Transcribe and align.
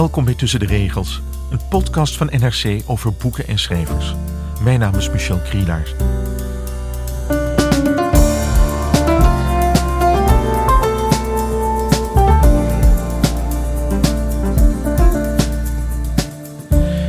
Welkom 0.00 0.24
bij 0.24 0.34
Tussen 0.34 0.60
de 0.60 0.66
Regels, 0.66 1.22
een 1.50 1.60
podcast 1.68 2.16
van 2.16 2.26
NRC 2.26 2.82
over 2.86 3.12
boeken 3.12 3.46
en 3.46 3.58
schrijvers. 3.58 4.14
Mijn 4.62 4.78
naam 4.78 4.94
is 4.94 5.10
Michel 5.10 5.38
Krielaars. 5.38 5.94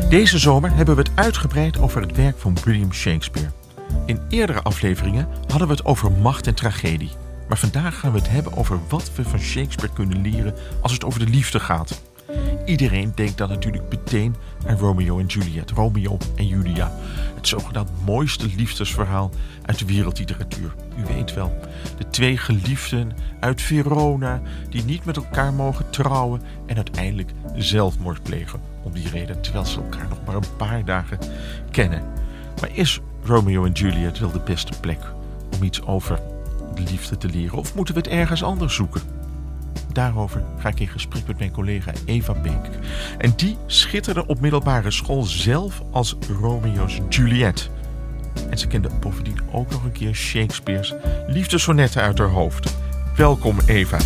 Deze 0.10 0.38
zomer 0.38 0.76
hebben 0.76 0.96
we 0.96 1.02
het 1.02 1.12
uitgebreid 1.16 1.80
over 1.80 2.02
het 2.02 2.15
werk 2.15 2.37
van 2.37 2.57
William 2.64 2.93
Shakespeare. 2.93 3.51
In 4.06 4.20
eerdere 4.29 4.62
afleveringen 4.62 5.28
hadden 5.48 5.68
we 5.68 5.73
het 5.73 5.86
over 5.86 6.12
macht 6.12 6.48
en 6.48 6.56
tragedie. 6.56 7.12
Maar 7.48 7.57
vandaag 7.57 8.00
gaan 8.00 8.12
we 8.12 8.18
het 8.18 8.29
hebben 8.29 8.57
over 8.57 8.79
wat 8.89 9.12
we 9.15 9.23
van 9.23 9.39
Shakespeare 9.39 9.93
kunnen 9.93 10.21
leren 10.21 10.56
als 10.82 10.92
het 10.92 11.04
over 11.04 11.20
de 11.20 11.32
liefde 11.32 11.60
gaat. 11.60 12.01
Iedereen 12.65 13.11
denkt 13.15 13.38
dan 13.38 13.50
natuurlijk 13.50 13.83
meteen 13.89 14.36
aan 14.68 14.78
Romeo 14.78 15.20
en 15.20 15.25
Juliet, 15.25 15.71
Romeo 15.71 16.18
en 16.36 16.47
Julia. 16.47 16.92
Het 17.36 17.47
zogenaamd 17.47 17.89
mooiste 18.06 18.47
liefdesverhaal 18.56 19.32
uit 19.65 19.79
de 19.79 19.86
wereldliteratuur. 19.86 20.74
U 20.97 21.14
weet 21.14 21.34
wel, 21.34 21.60
de 21.97 22.10
twee 22.10 22.37
geliefden 22.37 23.11
uit 23.39 23.61
Verona 23.61 24.42
die 24.70 24.84
niet 24.84 25.06
met 25.06 25.15
elkaar 25.15 25.54
mogen 25.54 25.89
trouwen 25.89 26.42
en 26.65 26.75
uiteindelijk 26.75 27.32
zelfmoord 27.56 28.24
plegen 28.24 28.62
om 28.84 28.92
die 28.93 29.09
reden, 29.09 29.42
terwijl 29.42 29.65
ze 29.65 29.82
elkaar 29.82 30.07
nog 30.09 30.20
maar 30.25 30.36
een 30.36 30.56
paar 30.57 30.86
dagen 30.86 31.18
kennen. 31.71 32.03
Maar 32.62 32.70
is 32.73 33.00
Romeo 33.23 33.66
en 33.66 33.72
Juliet 33.72 34.20
wel 34.20 34.32
de 34.32 34.39
beste 34.39 34.80
plek 34.80 35.00
om 35.56 35.64
iets 35.64 35.82
over 35.82 36.20
de 36.76 36.82
liefde 36.82 37.17
te 37.17 37.30
leren? 37.30 37.58
Of 37.58 37.76
moeten 37.76 37.94
we 37.94 38.00
het 38.00 38.09
ergens 38.09 38.44
anders 38.44 38.76
zoeken? 38.76 39.20
Daarover 39.94 40.44
ga 40.58 40.69
ik 40.69 40.80
in 40.80 40.88
gesprek 40.88 41.27
met 41.27 41.39
mijn 41.39 41.52
collega 41.52 41.91
Eva 42.05 42.33
Beek. 42.33 42.69
En 43.17 43.33
die 43.36 43.58
schitterde 43.66 44.25
op 44.25 44.39
middelbare 44.39 44.91
school 44.91 45.23
zelf 45.23 45.81
als 45.91 46.16
Romeo's 46.39 47.00
Juliet. 47.09 47.69
En 48.49 48.58
ze 48.58 48.67
kende 48.67 48.89
bovendien 48.99 49.39
ook 49.52 49.72
nog 49.72 49.83
een 49.83 49.92
keer 49.92 50.16
Shakespeare's 50.16 50.94
liefdessonetten 51.27 52.02
uit 52.02 52.17
haar 52.17 52.30
hoofd. 52.30 52.75
Welkom 53.16 53.58
Eva. 53.66 53.97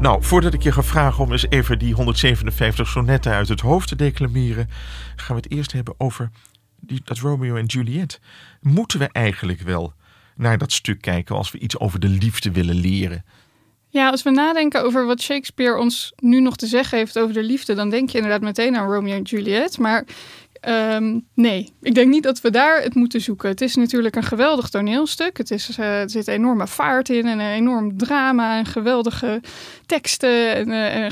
Nou, 0.00 0.22
voordat 0.22 0.54
ik 0.54 0.62
je 0.62 0.72
ga 0.72 0.82
vragen 0.82 1.24
om 1.24 1.32
eens 1.32 1.48
even 1.48 1.78
die 1.78 1.94
157 1.94 2.88
sonetten 2.88 3.32
uit 3.32 3.48
het 3.48 3.60
hoofd 3.60 3.88
te 3.88 3.96
declameren, 3.96 4.68
gaan 5.16 5.36
we 5.36 5.42
het 5.42 5.52
eerst 5.52 5.72
hebben 5.72 5.94
over 5.98 6.30
die, 6.80 7.00
dat 7.04 7.18
Romeo 7.18 7.56
en 7.56 7.64
Juliet. 7.64 8.20
Moeten 8.60 8.98
we 8.98 9.08
eigenlijk 9.12 9.60
wel 9.60 9.92
naar 10.36 10.58
dat 10.58 10.72
stuk 10.72 11.00
kijken 11.00 11.36
als 11.36 11.50
we 11.50 11.58
iets 11.58 11.78
over 11.78 12.00
de 12.00 12.08
liefde 12.08 12.50
willen 12.52 12.74
leren? 12.74 13.24
Ja, 13.88 14.10
als 14.10 14.22
we 14.22 14.30
nadenken 14.30 14.82
over 14.82 15.06
wat 15.06 15.22
Shakespeare 15.22 15.78
ons 15.78 16.12
nu 16.16 16.40
nog 16.40 16.56
te 16.56 16.66
zeggen 16.66 16.98
heeft 16.98 17.18
over 17.18 17.34
de 17.34 17.42
liefde, 17.42 17.74
dan 17.74 17.90
denk 17.90 18.10
je 18.10 18.16
inderdaad 18.16 18.40
meteen 18.40 18.76
aan 18.76 18.92
Romeo 18.92 19.14
en 19.14 19.22
Juliet. 19.22 19.78
Maar 19.78 20.04
Ehm, 20.60 21.18
nee, 21.34 21.72
ik 21.82 21.94
denk 21.94 22.10
niet 22.10 22.22
dat 22.22 22.40
we 22.40 22.50
daar 22.50 22.82
het 22.82 22.94
moeten 22.94 23.20
zoeken. 23.20 23.48
Het 23.48 23.60
is 23.60 23.74
natuurlijk 23.74 24.16
een 24.16 24.22
geweldig 24.22 24.68
toneelstuk. 24.68 25.36
Het 25.36 25.50
is, 25.50 25.78
uh, 25.78 26.00
er 26.00 26.10
zit 26.10 26.28
enorme 26.28 26.66
vaart 26.66 27.08
in 27.08 27.26
en 27.26 27.38
een 27.38 27.52
enorm 27.52 27.96
drama 27.96 28.58
en 28.58 28.66
geweldige 28.66 29.40
teksten 29.86 30.54
en, 30.54 30.68
uh, 30.68 31.06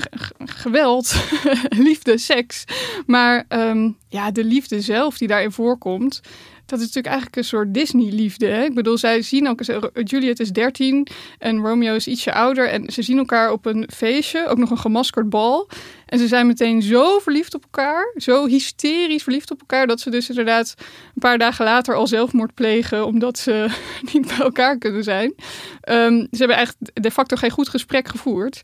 geweld, 0.45 1.15
liefde, 1.69 2.19
seks. 2.19 2.65
Maar 3.07 3.45
um, 3.49 3.97
ja, 4.09 4.31
de 4.31 4.45
liefde 4.45 4.81
zelf 4.81 5.19
die 5.19 5.29
daarin 5.29 5.53
voorkomt, 5.53 6.21
dat 6.69 6.79
is 6.79 6.85
natuurlijk 6.85 7.15
eigenlijk 7.15 7.37
een 7.37 7.45
soort 7.45 7.75
Disney-liefde. 7.75 8.47
Ik 8.47 8.75
bedoel, 8.75 8.99
zij 8.99 9.23
zien 9.23 9.49
ook, 9.49 9.61
Juliet 10.05 10.41
is 10.41 10.53
13 10.53 11.07
en 11.39 11.59
Romeo 11.59 11.95
is 11.95 12.07
ietsje 12.07 12.33
ouder. 12.33 12.69
En 12.69 12.93
ze 12.93 13.03
zien 13.03 13.19
elkaar 13.19 13.53
op 13.53 13.67
een 13.67 13.89
feestje, 13.95 14.47
ook 14.47 14.59
nog 14.59 14.71
een 14.71 14.79
gemaskerd 14.79 15.31
bal. 15.31 15.69
En 16.09 16.19
ze 16.19 16.27
zijn 16.27 16.47
meteen 16.47 16.83
zo 16.83 17.19
verliefd 17.19 17.55
op 17.55 17.63
elkaar, 17.63 18.13
zo 18.17 18.47
hysterisch 18.47 19.23
verliefd 19.23 19.51
op 19.51 19.61
elkaar, 19.61 19.87
dat 19.87 20.01
ze 20.01 20.11
dus 20.11 20.29
inderdaad 20.29 20.75
een 20.79 21.21
paar 21.21 21.39
dagen 21.39 21.65
later 21.65 21.95
al 21.95 22.07
zelfmoord 22.07 22.55
plegen, 22.55 23.07
omdat 23.07 23.39
ze 23.39 23.67
niet 24.13 24.27
bij 24.27 24.39
elkaar 24.39 24.79
kunnen 24.79 25.05
zijn. 25.05 25.35
Um, 25.89 26.27
ze 26.31 26.39
hebben 26.39 26.57
eigenlijk 26.57 26.91
de 27.03 27.11
facto 27.11 27.37
geen 27.37 27.51
goed 27.51 27.69
gesprek 27.69 28.09
gevoerd. 28.09 28.61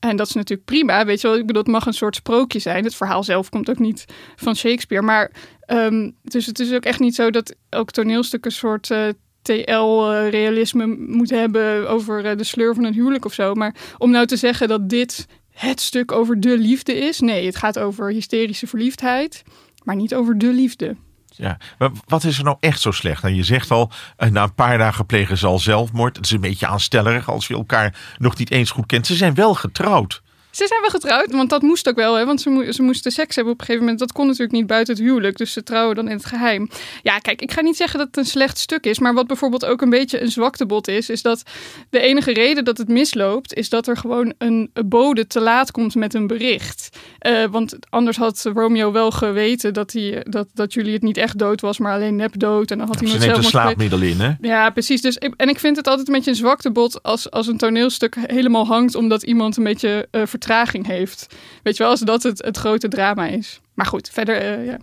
En 0.00 0.16
dat 0.16 0.26
is 0.26 0.34
natuurlijk 0.34 0.68
prima, 0.68 1.04
weet 1.04 1.20
je 1.20 1.28
wel. 1.28 1.36
Ik 1.36 1.46
bedoel, 1.46 1.62
mag 1.66 1.86
een 1.86 1.92
soort 1.92 2.16
sprookje 2.16 2.58
zijn. 2.58 2.84
Het 2.84 2.94
verhaal 2.94 3.24
zelf 3.24 3.48
komt 3.48 3.70
ook 3.70 3.78
niet 3.78 4.04
van 4.36 4.56
Shakespeare. 4.56 5.04
Maar 5.04 5.30
um, 5.66 6.16
dus 6.22 6.46
het 6.46 6.58
is 6.58 6.72
ook 6.72 6.84
echt 6.84 7.00
niet 7.00 7.14
zo 7.14 7.30
dat 7.30 7.54
elk 7.68 7.90
toneelstuk 7.90 8.44
een 8.44 8.52
soort 8.52 8.90
eh, 8.90 9.08
TL-realisme 9.42 10.86
moet 10.86 11.30
hebben 11.30 11.88
over 11.88 12.24
uh, 12.24 12.36
de 12.36 12.44
sleur 12.44 12.74
van 12.74 12.84
een 12.84 12.92
huwelijk 12.92 13.24
of 13.24 13.32
zo. 13.32 13.54
Maar 13.54 13.74
om 13.98 14.10
nou 14.10 14.26
te 14.26 14.36
zeggen 14.36 14.68
dat 14.68 14.88
dit 14.88 15.26
het 15.54 15.80
stuk 15.80 16.12
over 16.12 16.40
de 16.40 16.58
liefde 16.58 16.98
is. 16.98 17.20
Nee, 17.20 17.46
het 17.46 17.56
gaat 17.56 17.78
over 17.78 18.12
hysterische 18.12 18.66
verliefdheid, 18.66 19.42
maar 19.84 19.96
niet 19.96 20.14
over 20.14 20.38
de 20.38 20.52
liefde. 20.52 20.96
Ja, 21.36 21.58
maar 21.78 21.90
wat 22.06 22.24
is 22.24 22.38
er 22.38 22.44
nou 22.44 22.56
echt 22.60 22.80
zo 22.80 22.90
slecht? 22.90 23.22
Nou, 23.22 23.34
je 23.34 23.42
zegt 23.42 23.70
al, 23.70 23.90
eh, 24.16 24.30
na 24.30 24.42
een 24.42 24.54
paar 24.54 24.78
dagen 24.78 25.06
plegen 25.06 25.38
ze 25.38 25.46
al 25.46 25.58
zelfmoord. 25.58 26.16
Het 26.16 26.24
is 26.24 26.30
een 26.30 26.40
beetje 26.40 26.66
aanstellerig 26.66 27.30
als 27.30 27.46
je 27.46 27.54
elkaar 27.54 28.14
nog 28.18 28.38
niet 28.38 28.50
eens 28.50 28.70
goed 28.70 28.86
kent. 28.86 29.06
Ze 29.06 29.14
zijn 29.14 29.34
wel 29.34 29.54
getrouwd. 29.54 30.22
Ze 30.54 30.66
zijn 30.66 30.80
wel 30.80 30.90
getrouwd, 30.90 31.32
want 31.32 31.50
dat 31.50 31.62
moest 31.62 31.88
ook 31.88 31.96
wel. 31.96 32.14
Hè? 32.14 32.24
Want 32.24 32.40
ze, 32.40 32.68
ze 32.70 32.82
moesten 32.82 33.12
seks 33.12 33.34
hebben 33.34 33.52
op 33.52 33.60
een 33.60 33.66
gegeven 33.66 33.86
moment. 33.86 34.02
Dat 34.02 34.12
kon 34.12 34.26
natuurlijk 34.26 34.52
niet 34.52 34.66
buiten 34.66 34.94
het 34.94 35.02
huwelijk. 35.02 35.36
Dus 35.36 35.52
ze 35.52 35.62
trouwen 35.62 35.96
dan 35.96 36.08
in 36.08 36.16
het 36.16 36.24
geheim. 36.24 36.70
Ja, 37.02 37.18
kijk, 37.18 37.42
ik 37.42 37.52
ga 37.52 37.60
niet 37.60 37.76
zeggen 37.76 37.98
dat 37.98 38.06
het 38.06 38.16
een 38.16 38.24
slecht 38.24 38.58
stuk 38.58 38.86
is. 38.86 38.98
Maar 38.98 39.14
wat 39.14 39.26
bijvoorbeeld 39.26 39.64
ook 39.64 39.82
een 39.82 39.90
beetje 39.90 40.20
een 40.20 40.30
zwaktebod 40.30 40.88
is... 40.88 41.10
is 41.10 41.22
dat 41.22 41.42
de 41.90 42.00
enige 42.00 42.32
reden 42.32 42.64
dat 42.64 42.78
het 42.78 42.88
misloopt... 42.88 43.54
is 43.54 43.68
dat 43.68 43.86
er 43.86 43.96
gewoon 43.96 44.34
een 44.38 44.70
bode 44.86 45.26
te 45.26 45.40
laat 45.40 45.70
komt 45.70 45.94
met 45.94 46.14
een 46.14 46.26
bericht. 46.26 46.98
Uh, 47.26 47.44
want 47.50 47.76
anders 47.90 48.16
had 48.16 48.50
Romeo 48.54 48.92
wel 48.92 49.10
geweten 49.10 49.74
dat, 49.74 49.92
hij, 49.92 50.26
dat, 50.28 50.48
dat 50.54 50.72
Juliet 50.72 51.02
niet 51.02 51.16
echt 51.16 51.38
dood 51.38 51.60
was... 51.60 51.78
maar 51.78 51.92
alleen 51.92 52.16
nep 52.16 52.38
dood. 52.38 52.70
En 52.70 52.78
dan 52.78 52.86
had 52.86 53.00
hij 53.00 53.08
nog 53.08 53.22
zelf 53.22 53.36
een 53.36 53.44
slaapmiddel 53.44 54.00
in, 54.00 54.20
hè? 54.20 54.32
Ja, 54.40 54.70
precies. 54.70 55.00
Dus, 55.00 55.18
en 55.18 55.48
ik 55.48 55.58
vind 55.58 55.76
het 55.76 55.88
altijd 55.88 56.08
een 56.08 56.14
beetje 56.14 56.30
een 56.30 56.36
zwaktebod... 56.36 57.02
als, 57.02 57.30
als 57.30 57.46
een 57.46 57.58
toneelstuk 57.58 58.16
helemaal 58.20 58.66
hangt... 58.66 58.94
omdat 58.94 59.22
iemand 59.22 59.56
een 59.56 59.64
beetje 59.64 60.08
uh, 60.10 60.22
vertraging 60.44 60.86
heeft. 60.86 61.26
Weet 61.62 61.76
je 61.76 61.82
wel, 61.82 61.92
als 61.92 62.00
dat 62.00 62.22
het, 62.22 62.44
het 62.44 62.56
grote 62.56 62.88
drama 62.88 63.26
is. 63.26 63.60
Maar 63.74 63.86
goed, 63.86 64.10
verder, 64.12 64.58
uh, 64.58 64.66
ja. 64.66 64.76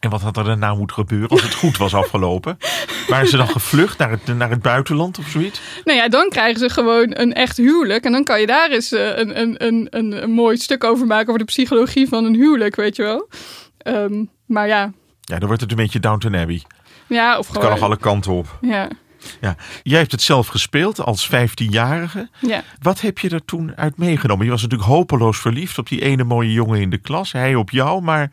En 0.00 0.10
wat 0.10 0.20
had 0.20 0.36
er 0.36 0.44
daarna 0.44 0.74
moeten 0.74 0.96
gebeuren 0.96 1.28
als 1.28 1.42
het 1.42 1.54
goed 1.54 1.76
was 1.76 1.94
afgelopen? 1.94 2.58
Waren 3.08 3.28
ze 3.28 3.36
dan 3.36 3.48
gevlucht 3.48 3.98
naar 3.98 4.10
het, 4.10 4.26
naar 4.26 4.50
het 4.50 4.62
buitenland 4.62 5.18
of 5.18 5.26
zoiets? 5.26 5.60
Nou 5.84 5.98
ja, 5.98 6.08
dan 6.08 6.28
krijgen 6.28 6.58
ze 6.58 6.68
gewoon 6.68 7.06
een 7.10 7.32
echt 7.32 7.56
huwelijk. 7.56 8.04
En 8.04 8.12
dan 8.12 8.24
kan 8.24 8.40
je 8.40 8.46
daar 8.46 8.70
eens 8.70 8.92
uh, 8.92 9.16
een, 9.16 9.40
een, 9.40 9.66
een, 9.66 9.86
een, 9.90 10.22
een 10.22 10.30
mooi 10.30 10.56
stuk 10.56 10.84
over 10.84 11.06
maken 11.06 11.26
over 11.26 11.38
de 11.38 11.44
psychologie 11.44 12.08
van 12.08 12.24
een 12.24 12.34
huwelijk, 12.34 12.76
weet 12.76 12.96
je 12.96 13.02
wel. 13.02 13.28
Um, 13.86 14.30
maar 14.46 14.66
ja. 14.66 14.92
Ja, 15.20 15.38
dan 15.38 15.46
wordt 15.46 15.62
het 15.62 15.70
een 15.70 15.76
beetje 15.76 16.00
Downton 16.00 16.36
Abbey. 16.36 16.62
Ja, 17.06 17.38
of 17.38 17.48
het 17.48 17.58
kan 17.58 17.70
nog 17.70 17.80
alle 17.80 17.98
kanten 17.98 18.32
op. 18.32 18.58
Ja. 18.60 18.88
Ja, 19.40 19.56
jij 19.82 19.98
hebt 19.98 20.12
het 20.12 20.22
zelf 20.22 20.46
gespeeld 20.46 21.00
als 21.00 21.30
15-jarige. 21.30 22.28
Ja. 22.40 22.62
Wat 22.80 23.00
heb 23.00 23.18
je 23.18 23.28
er 23.28 23.44
toen 23.44 23.76
uit 23.76 23.96
meegenomen? 23.96 24.44
Je 24.44 24.50
was 24.50 24.62
natuurlijk 24.62 24.88
hopeloos 24.88 25.38
verliefd 25.38 25.78
op 25.78 25.88
die 25.88 26.02
ene 26.02 26.24
mooie 26.24 26.52
jongen 26.52 26.80
in 26.80 26.90
de 26.90 26.98
klas. 26.98 27.32
Hij 27.32 27.54
op 27.54 27.70
jou, 27.70 28.02
maar 28.02 28.30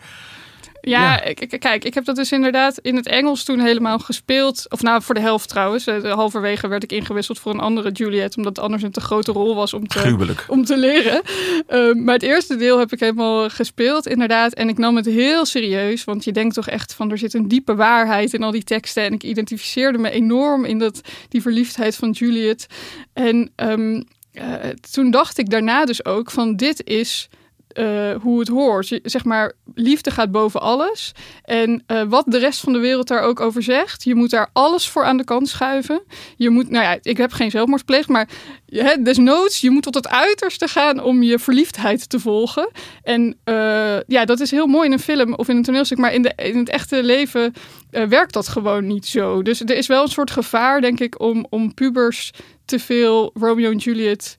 ja, 0.85 1.21
kijk, 1.59 1.83
ik 1.83 1.93
heb 1.93 2.05
dat 2.05 2.15
dus 2.15 2.31
inderdaad 2.31 2.77
in 2.77 2.95
het 2.95 3.07
Engels 3.07 3.43
toen 3.43 3.59
helemaal 3.59 3.99
gespeeld. 3.99 4.65
Of 4.69 4.81
nou, 4.81 5.01
voor 5.01 5.15
de 5.15 5.21
helft 5.21 5.49
trouwens. 5.49 5.87
Eh, 5.87 6.13
halverwege 6.13 6.67
werd 6.67 6.83
ik 6.83 6.91
ingewisseld 6.91 7.39
voor 7.39 7.53
een 7.53 7.59
andere 7.59 7.91
Juliet. 7.91 8.37
Omdat 8.37 8.55
het 8.55 8.65
anders 8.65 8.83
een 8.83 8.91
te 8.91 9.01
grote 9.01 9.31
rol 9.31 9.55
was 9.55 9.73
om 9.73 9.87
te, 9.87 10.45
om 10.47 10.65
te 10.65 10.77
leren. 10.77 11.21
Uh, 11.69 11.93
maar 11.93 12.13
het 12.13 12.23
eerste 12.23 12.55
deel 12.55 12.79
heb 12.79 12.91
ik 12.91 12.99
helemaal 12.99 13.49
gespeeld, 13.49 14.07
inderdaad. 14.07 14.53
En 14.53 14.69
ik 14.69 14.77
nam 14.77 14.95
het 14.95 15.05
heel 15.05 15.45
serieus. 15.45 16.03
Want 16.03 16.23
je 16.23 16.31
denkt 16.31 16.55
toch 16.55 16.67
echt 16.67 16.93
van, 16.93 17.11
er 17.11 17.17
zit 17.17 17.33
een 17.33 17.47
diepe 17.47 17.75
waarheid 17.75 18.33
in 18.33 18.43
al 18.43 18.51
die 18.51 18.63
teksten. 18.63 19.03
En 19.03 19.13
ik 19.13 19.23
identificeerde 19.23 19.97
me 19.97 20.09
enorm 20.09 20.65
in 20.65 20.79
dat, 20.79 21.01
die 21.29 21.41
verliefdheid 21.41 21.95
van 21.95 22.11
Juliet. 22.11 22.67
En 23.13 23.51
um, 23.55 24.03
uh, 24.33 24.53
toen 24.91 25.11
dacht 25.11 25.37
ik 25.37 25.49
daarna 25.49 25.85
dus 25.85 26.05
ook 26.05 26.31
van, 26.31 26.55
dit 26.55 26.83
is 26.83 27.29
uh, 27.73 28.15
hoe 28.21 28.39
het 28.39 28.47
hoort. 28.47 28.99
Zeg 29.03 29.23
maar, 29.23 29.53
liefde 29.75 30.11
gaat 30.11 30.31
boven 30.31 30.61
alles. 30.61 31.11
En 31.43 31.83
uh, 31.87 32.01
wat 32.03 32.25
de 32.27 32.37
rest 32.37 32.59
van 32.59 32.73
de 32.73 32.79
wereld 32.79 33.07
daar 33.07 33.21
ook 33.21 33.39
over 33.39 33.63
zegt, 33.63 34.03
je 34.03 34.15
moet 34.15 34.29
daar 34.29 34.49
alles 34.53 34.89
voor 34.89 35.03
aan 35.03 35.17
de 35.17 35.23
kant 35.23 35.47
schuiven. 35.47 36.01
Je 36.37 36.49
moet, 36.49 36.69
nou 36.69 36.83
ja, 36.83 36.97
ik 37.01 37.17
heb 37.17 37.31
geen 37.31 37.51
zelfmoordpleeg, 37.51 38.07
maar 38.07 38.29
hè, 38.65 39.01
desnoods, 39.01 39.61
je 39.61 39.69
moet 39.69 39.83
tot 39.83 39.95
het 39.95 40.07
uiterste 40.07 40.67
gaan 40.67 41.03
om 41.03 41.23
je 41.23 41.39
verliefdheid 41.39 42.09
te 42.09 42.19
volgen. 42.19 42.71
En 43.03 43.37
uh, 43.45 43.99
ja, 44.07 44.25
dat 44.25 44.39
is 44.39 44.51
heel 44.51 44.67
mooi 44.67 44.85
in 44.85 44.91
een 44.91 44.99
film 44.99 45.33
of 45.33 45.49
in 45.49 45.55
een 45.55 45.63
toneelstuk, 45.63 45.97
maar 45.97 46.13
in, 46.13 46.21
de, 46.21 46.33
in 46.35 46.57
het 46.57 46.69
echte 46.69 47.03
leven 47.03 47.53
werkt 47.89 48.33
dat 48.33 48.47
gewoon 48.47 48.87
niet 48.87 49.05
zo. 49.05 49.41
Dus 49.41 49.61
er 49.61 49.75
is 49.75 49.87
wel 49.87 50.01
een 50.01 50.07
soort 50.07 50.31
gevaar, 50.31 50.81
denk 50.81 50.99
ik, 50.99 51.19
om, 51.21 51.45
om 51.49 51.73
pubers 51.73 52.31
te 52.65 52.79
veel 52.79 53.31
Romeo 53.33 53.71
en 53.71 53.77
Juliet 53.77 54.37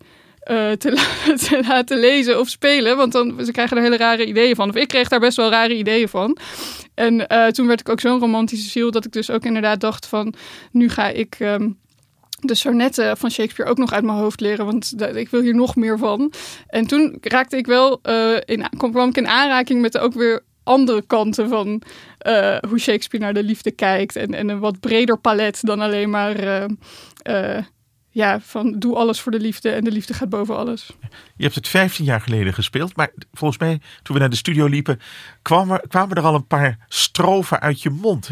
uh, 0.50 0.70
te, 0.72 0.90
te, 1.48 1.62
laten 1.68 1.98
lezen 1.98 2.40
of 2.40 2.48
spelen. 2.48 2.96
Want 2.96 3.12
dan 3.12 3.44
ze 3.44 3.52
krijgen 3.52 3.76
er 3.76 3.82
hele 3.82 3.96
rare 3.96 4.26
ideeën 4.26 4.54
van. 4.54 4.68
Of 4.68 4.74
ik 4.74 4.88
kreeg 4.88 5.08
daar 5.08 5.20
best 5.20 5.36
wel 5.36 5.50
rare 5.50 5.76
ideeën 5.76 6.08
van. 6.08 6.36
En 6.94 7.26
uh, 7.32 7.46
toen 7.46 7.66
werd 7.66 7.80
ik 7.80 7.88
ook 7.88 8.00
zo'n 8.00 8.20
romantische 8.20 8.68
ziel 8.68 8.90
dat 8.90 9.04
ik 9.04 9.12
dus 9.12 9.30
ook 9.30 9.44
inderdaad 9.44 9.80
dacht 9.80 10.06
van... 10.06 10.34
nu 10.70 10.88
ga 10.88 11.08
ik 11.08 11.36
um, 11.40 11.78
de 12.40 12.54
sonnetten 12.54 13.16
van 13.16 13.30
Shakespeare 13.30 13.70
ook 13.70 13.78
nog 13.78 13.92
uit 13.92 14.04
mijn 14.04 14.18
hoofd 14.18 14.40
leren, 14.40 14.64
want 14.64 14.94
ik 15.14 15.28
wil 15.28 15.40
hier 15.40 15.54
nog 15.54 15.76
meer 15.76 15.98
van. 15.98 16.32
En 16.66 16.86
toen 16.86 17.18
raakte 17.20 17.56
ik 17.56 17.66
wel 17.66 18.00
uh, 18.02 18.36
in, 18.44 18.64
kwam 18.76 19.08
ik 19.08 19.16
in 19.16 19.28
aanraking 19.28 19.80
met 19.80 19.98
ook 19.98 20.14
weer 20.14 20.42
andere 20.62 21.02
kanten 21.06 21.48
van 21.48 21.82
hoe 22.68 22.78
Shakespeare 22.78 23.24
naar 23.24 23.34
de 23.34 23.42
liefde 23.42 23.70
kijkt. 23.70 24.16
En, 24.16 24.34
en 24.34 24.48
een 24.48 24.58
wat 24.58 24.80
breder 24.80 25.18
palet 25.18 25.58
dan 25.62 25.80
alleen 25.80 26.10
maar 26.10 26.66
ja, 28.14 28.40
van 28.40 28.78
doe 28.78 28.96
alles 28.96 29.20
voor 29.20 29.32
de 29.32 29.40
liefde 29.40 29.70
en 29.70 29.84
de 29.84 29.90
liefde 29.90 30.14
gaat 30.14 30.28
boven 30.28 30.56
alles. 30.56 30.90
Je 31.36 31.42
hebt 31.42 31.54
het 31.54 31.68
15 31.68 32.04
jaar 32.04 32.20
geleden 32.20 32.54
gespeeld, 32.54 32.96
maar 32.96 33.10
volgens 33.32 33.60
mij 33.60 33.80
toen 34.02 34.14
we 34.14 34.20
naar 34.20 34.30
de 34.30 34.36
studio 34.36 34.66
liepen, 34.66 35.00
kwamen, 35.42 35.80
kwamen 35.88 36.16
er 36.16 36.22
al 36.22 36.34
een 36.34 36.46
paar 36.46 36.78
strofen 36.88 37.60
uit 37.60 37.82
je 37.82 37.90
mond. 37.90 38.30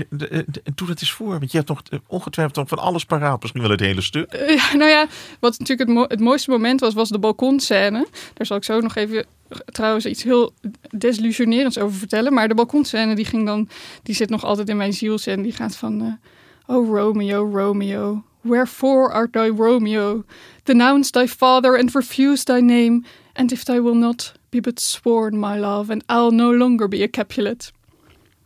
Doe 0.74 0.86
dat 0.86 1.00
eens 1.00 1.12
voor, 1.12 1.38
want 1.38 1.50
je 1.50 1.56
hebt 1.56 1.68
nog 1.68 1.82
ongetwijfeld 2.06 2.56
nog 2.56 2.68
van 2.68 2.78
alles 2.78 3.04
paraat, 3.04 3.40
misschien 3.40 3.62
wel 3.62 3.70
het 3.70 3.80
hele 3.80 4.00
stuk. 4.00 4.32
Ja, 4.32 4.76
nou 4.76 4.90
ja, 4.90 5.06
wat 5.40 5.58
natuurlijk 5.58 5.90
het, 5.90 6.10
het 6.10 6.20
mooiste 6.20 6.50
moment 6.50 6.80
was, 6.80 6.94
was 6.94 7.08
de 7.08 7.18
balkonscène. 7.18 8.06
Daar 8.34 8.46
zal 8.46 8.56
ik 8.56 8.64
zo 8.64 8.80
nog 8.80 8.94
even 8.94 9.26
trouwens 9.64 10.06
iets 10.06 10.22
heel 10.22 10.52
desillusionerends 10.90 11.78
over 11.78 11.98
vertellen. 11.98 12.32
Maar 12.32 12.48
de 12.48 12.54
balkonscène 12.54 13.14
die 13.14 13.24
ging 13.24 13.46
dan, 13.46 13.68
die 14.02 14.14
zit 14.14 14.30
nog 14.30 14.44
altijd 14.44 14.68
in 14.68 14.76
mijn 14.76 14.92
ziel 14.92 15.18
en 15.24 15.42
die 15.42 15.52
gaat 15.52 15.76
van, 15.76 16.02
uh, 16.02 16.12
oh 16.66 16.88
Romeo, 16.88 17.50
Romeo, 17.54 18.24
wherefore 18.44 19.12
art 19.12 19.32
thou 19.32 19.50
Romeo? 19.50 20.24
Denounce 20.64 21.10
thy 21.10 21.26
father 21.26 21.76
and 21.76 21.94
refuse 21.94 22.44
thy 22.44 22.60
name, 22.60 23.04
and 23.34 23.52
if 23.52 23.64
thou 23.64 23.80
will 23.80 23.94
not, 23.94 24.32
be 24.50 24.60
but 24.60 24.80
sworn 24.80 25.38
my 25.38 25.58
love, 25.58 25.90
and 25.90 26.04
I'll 26.08 26.30
no 26.30 26.50
longer 26.50 26.88
be 26.88 27.02
a 27.02 27.08
Capulet. 27.08 27.72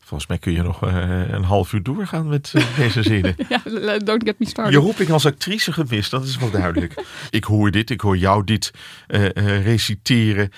Volgens 0.06 0.28
mij 0.28 0.38
kun 0.38 0.52
je 0.52 0.62
nog 0.62 0.84
uh, 0.84 1.28
een 1.28 1.44
half 1.44 1.72
uur 1.72 1.82
doorgaan 1.82 2.28
met 2.28 2.52
uh, 2.56 2.76
deze 2.78 3.02
zinnen. 3.02 3.34
ja, 3.48 3.98
don't 3.98 4.25
get 4.25 4.38
me 4.38 4.46
started. 4.46 4.75
Je 4.75 4.81
roeping 4.81 5.10
als 5.10 5.26
actrice 5.26 5.72
gemist, 5.72 6.10
dat 6.10 6.25
is 6.25 6.37
wel 6.37 6.50
duidelijk. 6.50 7.04
ik 7.31 7.44
hoor 7.44 7.70
dit, 7.70 7.90
ik 7.90 8.00
hoor 8.00 8.16
jou 8.16 8.44
dit 8.44 8.70
uh, 9.08 9.64
reciteren. 9.64 10.50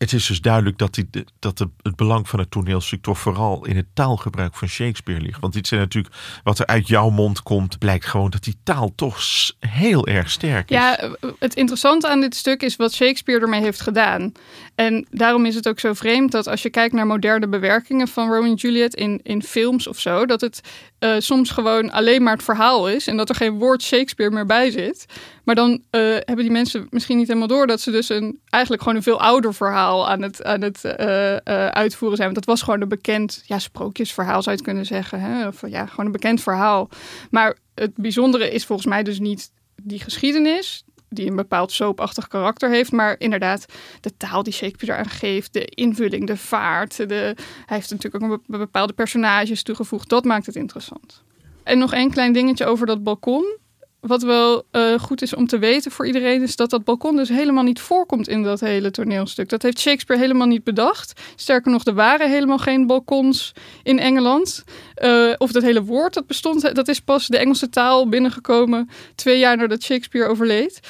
Het 0.00 0.12
is 0.12 0.26
dus 0.26 0.40
duidelijk 0.40 0.78
dat, 0.78 0.94
die, 0.94 1.08
dat 1.38 1.58
de, 1.58 1.68
het 1.82 1.96
belang 1.96 2.28
van 2.28 2.38
het 2.38 2.50
toneelstuk 2.50 3.02
toch 3.02 3.18
vooral 3.18 3.66
in 3.66 3.76
het 3.76 3.86
taalgebruik 3.94 4.54
van 4.54 4.68
Shakespeare 4.68 5.20
ligt. 5.20 5.40
Want 5.40 5.52
dit 5.52 5.66
zijn 5.66 5.80
natuurlijk, 5.80 6.14
wat 6.42 6.58
er 6.58 6.66
uit 6.66 6.88
jouw 6.88 7.10
mond 7.10 7.42
komt, 7.42 7.78
blijkt 7.78 8.06
gewoon 8.06 8.30
dat 8.30 8.44
die 8.44 8.56
taal 8.62 8.92
toch 8.94 9.18
heel 9.58 10.06
erg 10.06 10.30
sterk 10.30 10.70
is. 10.70 10.76
Ja, 10.76 11.10
het 11.38 11.54
interessante 11.54 12.08
aan 12.08 12.20
dit 12.20 12.34
stuk 12.34 12.62
is 12.62 12.76
wat 12.76 12.94
Shakespeare 12.94 13.40
ermee 13.40 13.60
heeft 13.60 13.80
gedaan. 13.80 14.32
En 14.74 15.06
daarom 15.10 15.46
is 15.46 15.54
het 15.54 15.68
ook 15.68 15.80
zo 15.80 15.92
vreemd 15.92 16.32
dat 16.32 16.46
als 16.46 16.62
je 16.62 16.70
kijkt 16.70 16.94
naar 16.94 17.06
moderne 17.06 17.48
bewerkingen 17.48 18.08
van 18.08 18.28
Romeo 18.28 18.50
en 18.50 18.54
Juliet 18.54 18.94
in, 18.94 19.20
in 19.22 19.42
films 19.42 19.86
of 19.86 19.98
zo, 19.98 20.26
dat 20.26 20.40
het 20.40 20.60
uh, 21.00 21.14
soms 21.18 21.50
gewoon 21.50 21.90
alleen 21.90 22.22
maar 22.22 22.32
het 22.32 22.42
verhaal 22.42 22.88
is 22.88 23.06
en 23.06 23.16
dat 23.16 23.28
er 23.28 23.34
geen 23.34 23.58
woord 23.58 23.82
Shakespeare 23.82 24.34
meer 24.34 24.46
bij 24.46 24.70
zit. 24.70 25.06
Maar 25.50 25.58
dan 25.58 25.70
uh, 25.70 26.00
hebben 26.00 26.36
die 26.36 26.50
mensen 26.50 26.86
misschien 26.90 27.16
niet 27.16 27.26
helemaal 27.26 27.48
door 27.48 27.66
dat 27.66 27.80
ze 27.80 27.90
dus 27.90 28.08
een, 28.08 28.40
eigenlijk 28.48 28.82
gewoon 28.82 28.98
een 28.98 29.04
veel 29.04 29.20
ouder 29.20 29.54
verhaal 29.54 30.08
aan 30.08 30.22
het, 30.22 30.44
aan 30.44 30.62
het 30.62 30.84
uh, 30.84 31.36
uitvoeren 31.66 32.16
zijn. 32.16 32.32
Want 32.32 32.46
dat 32.46 32.54
was 32.54 32.62
gewoon 32.62 32.80
een 32.80 32.88
bekend 32.88 33.42
ja, 33.46 33.58
sprookjesverhaal, 33.58 34.42
zou 34.42 34.56
je 34.56 34.62
het 34.62 34.62
kunnen 34.62 34.86
zeggen. 34.86 35.20
Hè? 35.20 35.46
Of 35.46 35.68
ja, 35.68 35.86
gewoon 35.86 36.06
een 36.06 36.12
bekend 36.12 36.42
verhaal. 36.42 36.88
Maar 37.30 37.56
het 37.74 37.94
bijzondere 37.94 38.50
is 38.50 38.66
volgens 38.66 38.88
mij 38.88 39.02
dus 39.02 39.18
niet 39.18 39.50
die 39.82 40.00
geschiedenis 40.00 40.84
die 41.08 41.30
een 41.30 41.36
bepaald 41.36 41.72
soapachtig 41.72 42.28
karakter 42.28 42.70
heeft. 42.70 42.92
Maar 42.92 43.14
inderdaad, 43.18 43.66
de 44.00 44.16
taal 44.16 44.42
die 44.42 44.52
Shakespeare 44.52 44.92
eraan 44.92 45.10
geeft, 45.10 45.52
de 45.52 45.64
invulling, 45.64 46.26
de 46.26 46.36
vaart. 46.36 46.96
De, 46.96 47.34
hij 47.66 47.76
heeft 47.76 47.90
natuurlijk 47.90 48.24
ook 48.24 48.30
een 48.30 48.58
bepaalde 48.58 48.92
personages 48.92 49.62
toegevoegd. 49.62 50.08
Dat 50.08 50.24
maakt 50.24 50.46
het 50.46 50.56
interessant. 50.56 51.22
En 51.62 51.78
nog 51.78 51.92
één 51.92 52.10
klein 52.10 52.32
dingetje 52.32 52.66
over 52.66 52.86
dat 52.86 53.02
balkon. 53.02 53.58
Wat 54.00 54.22
wel 54.22 54.64
uh, 54.72 54.98
goed 54.98 55.22
is 55.22 55.34
om 55.34 55.46
te 55.46 55.58
weten 55.58 55.90
voor 55.90 56.06
iedereen, 56.06 56.42
is 56.42 56.56
dat 56.56 56.70
dat 56.70 56.84
balkon 56.84 57.16
dus 57.16 57.28
helemaal 57.28 57.64
niet 57.64 57.80
voorkomt 57.80 58.28
in 58.28 58.42
dat 58.42 58.60
hele 58.60 58.90
toneelstuk. 58.90 59.48
Dat 59.48 59.62
heeft 59.62 59.78
Shakespeare 59.78 60.22
helemaal 60.22 60.46
niet 60.46 60.64
bedacht. 60.64 61.20
Sterker 61.36 61.72
nog, 61.72 61.84
er 61.84 61.94
waren 61.94 62.30
helemaal 62.30 62.58
geen 62.58 62.86
balkons 62.86 63.52
in 63.82 63.98
Engeland. 63.98 64.64
Uh, 65.02 65.32
of 65.38 65.52
dat 65.52 65.62
hele 65.62 65.82
woord 65.82 66.14
dat 66.14 66.26
bestond, 66.26 66.74
dat 66.74 66.88
is 66.88 67.00
pas 67.00 67.26
de 67.26 67.38
Engelse 67.38 67.68
taal 67.68 68.08
binnengekomen 68.08 68.88
twee 69.14 69.38
jaar 69.38 69.56
nadat 69.56 69.82
Shakespeare 69.82 70.28
overleed. 70.28 70.80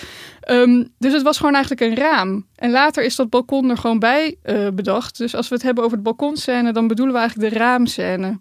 Um, 0.51 0.93
dus 0.99 1.12
het 1.12 1.23
was 1.23 1.37
gewoon 1.37 1.55
eigenlijk 1.55 1.83
een 1.83 2.05
raam. 2.05 2.47
En 2.57 2.71
later 2.71 3.05
is 3.05 3.17
dat 3.17 3.31
balkon 3.31 3.71
er 3.71 3.77
gewoon 3.77 3.99
bij 3.99 4.37
uh, 4.45 4.69
bedacht. 4.69 5.19
Dus 5.19 5.35
als 5.35 5.49
we 5.49 5.55
het 5.55 5.65
hebben 5.65 5.85
over 5.85 5.97
het 5.97 6.07
balkonscène, 6.07 6.73
dan 6.73 6.87
bedoelen 6.87 7.15
we 7.15 7.21
eigenlijk 7.21 7.53
de 7.53 7.59
raamscène. 7.59 8.39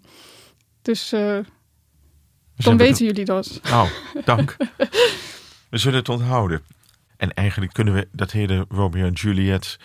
Dus 0.82 1.12
dan 2.64 2.76
weten 2.76 3.06
jullie 3.06 3.24
dat. 3.24 3.60
Nou, 3.62 3.88
dank. 4.24 4.56
We 5.68 5.78
zullen 5.78 5.98
het 5.98 6.08
onthouden. 6.08 6.62
En 7.16 7.34
eigenlijk 7.34 7.72
kunnen 7.72 7.94
we 7.94 8.08
dat 8.12 8.30
hele 8.30 8.66
Romeo 8.68 9.06
en 9.06 9.12
Juliet 9.12 9.78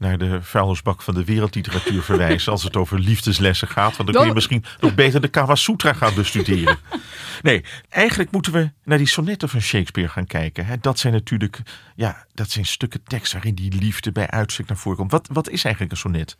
naar 0.00 0.18
de 0.18 0.42
vuilnisbak 0.42 1.02
van 1.02 1.14
de 1.14 1.24
wereldliteratuur 1.24 2.02
verwijzen 2.02 2.52
als 2.52 2.62
het 2.62 2.76
over 2.76 2.98
liefdeslessen 2.98 3.68
gaat. 3.68 3.96
Want 3.96 4.12
dan, 4.12 4.18
kun 4.18 4.26
je 4.26 4.34
misschien 4.34 4.64
nog 4.80 4.94
beter 4.94 5.20
de 5.20 5.28
Kama 5.28 5.54
Sutra 5.54 5.92
gaan 5.92 6.14
bestuderen. 6.14 6.78
Nee, 7.42 7.64
eigenlijk 7.88 8.30
moeten 8.30 8.52
we 8.52 8.70
naar 8.84 8.98
die 8.98 9.06
sonnetten 9.06 9.48
van 9.48 9.60
Shakespeare 9.60 10.08
gaan 10.08 10.26
kijken. 10.26 10.78
Dat 10.80 10.98
zijn 10.98 11.12
natuurlijk, 11.12 11.60
ja, 11.96 12.26
dat 12.34 12.50
zijn 12.50 12.66
stukken 12.66 13.02
tekst 13.04 13.32
waarin 13.32 13.54
die 13.54 13.74
liefde 13.74 14.12
bij 14.12 14.28
uitzicht 14.30 14.68
naar 14.68 14.78
voren 14.78 14.98
komt. 14.98 15.10
Wat, 15.10 15.28
wat 15.32 15.48
is 15.48 15.64
eigenlijk 15.64 15.94
een 15.94 16.00
sonnet? 16.00 16.36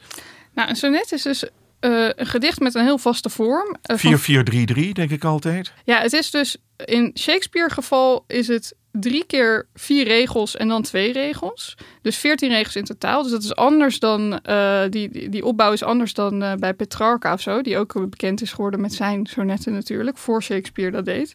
Nou, 0.55 0.69
een 0.69 0.77
sonnet 0.77 1.13
is 1.13 1.23
dus 1.23 1.49
uh, 1.81 2.09
een 2.15 2.27
gedicht 2.27 2.61
met 2.61 2.75
een 2.75 2.85
heel 2.85 2.99
vaste 2.99 3.31
vorm. 3.31 3.77
Uh, 4.05 4.87
4-4-3-3, 4.89 4.93
denk 4.93 5.11
ik 5.11 5.25
altijd. 5.25 5.73
Ja, 5.85 6.01
het 6.01 6.13
is 6.13 6.31
dus 6.31 6.57
in 6.85 7.11
Shakespeare 7.19 7.71
geval 7.71 8.25
is 8.27 8.49
het 8.49 8.75
drie 8.93 9.25
keer 9.25 9.67
vier 9.75 10.05
regels 10.05 10.57
en 10.57 10.69
dan 10.69 10.83
twee 10.83 11.13
regels. 11.13 11.77
Dus 12.03 12.17
veertien 12.17 12.49
regels 12.49 12.77
in 12.77 12.85
totaal. 12.85 13.23
Dus 13.23 13.31
dat 13.31 13.43
is 13.43 13.55
anders 13.55 13.99
dan, 13.99 14.41
uh, 14.49 14.83
die, 14.91 15.29
die, 15.29 15.45
opbouw 15.45 15.73
is 15.73 15.83
anders 15.83 16.15
dan 16.15 16.43
uh, 16.43 16.55
bij 16.55 16.75
Petrarca 16.75 17.33
of 17.33 17.41
zo. 17.41 17.63
Die 17.63 17.79
ook 17.79 18.11
bekend 18.11 18.43
is 18.43 18.53
geworden 18.53 18.81
met 18.81 18.95
zijn 18.95 19.27
sonetten 19.27 19.73
natuurlijk. 19.73 20.19
Voor 20.19 20.43
Shakespeare 20.43 20.91
dat 20.91 21.05
deed. 21.05 21.35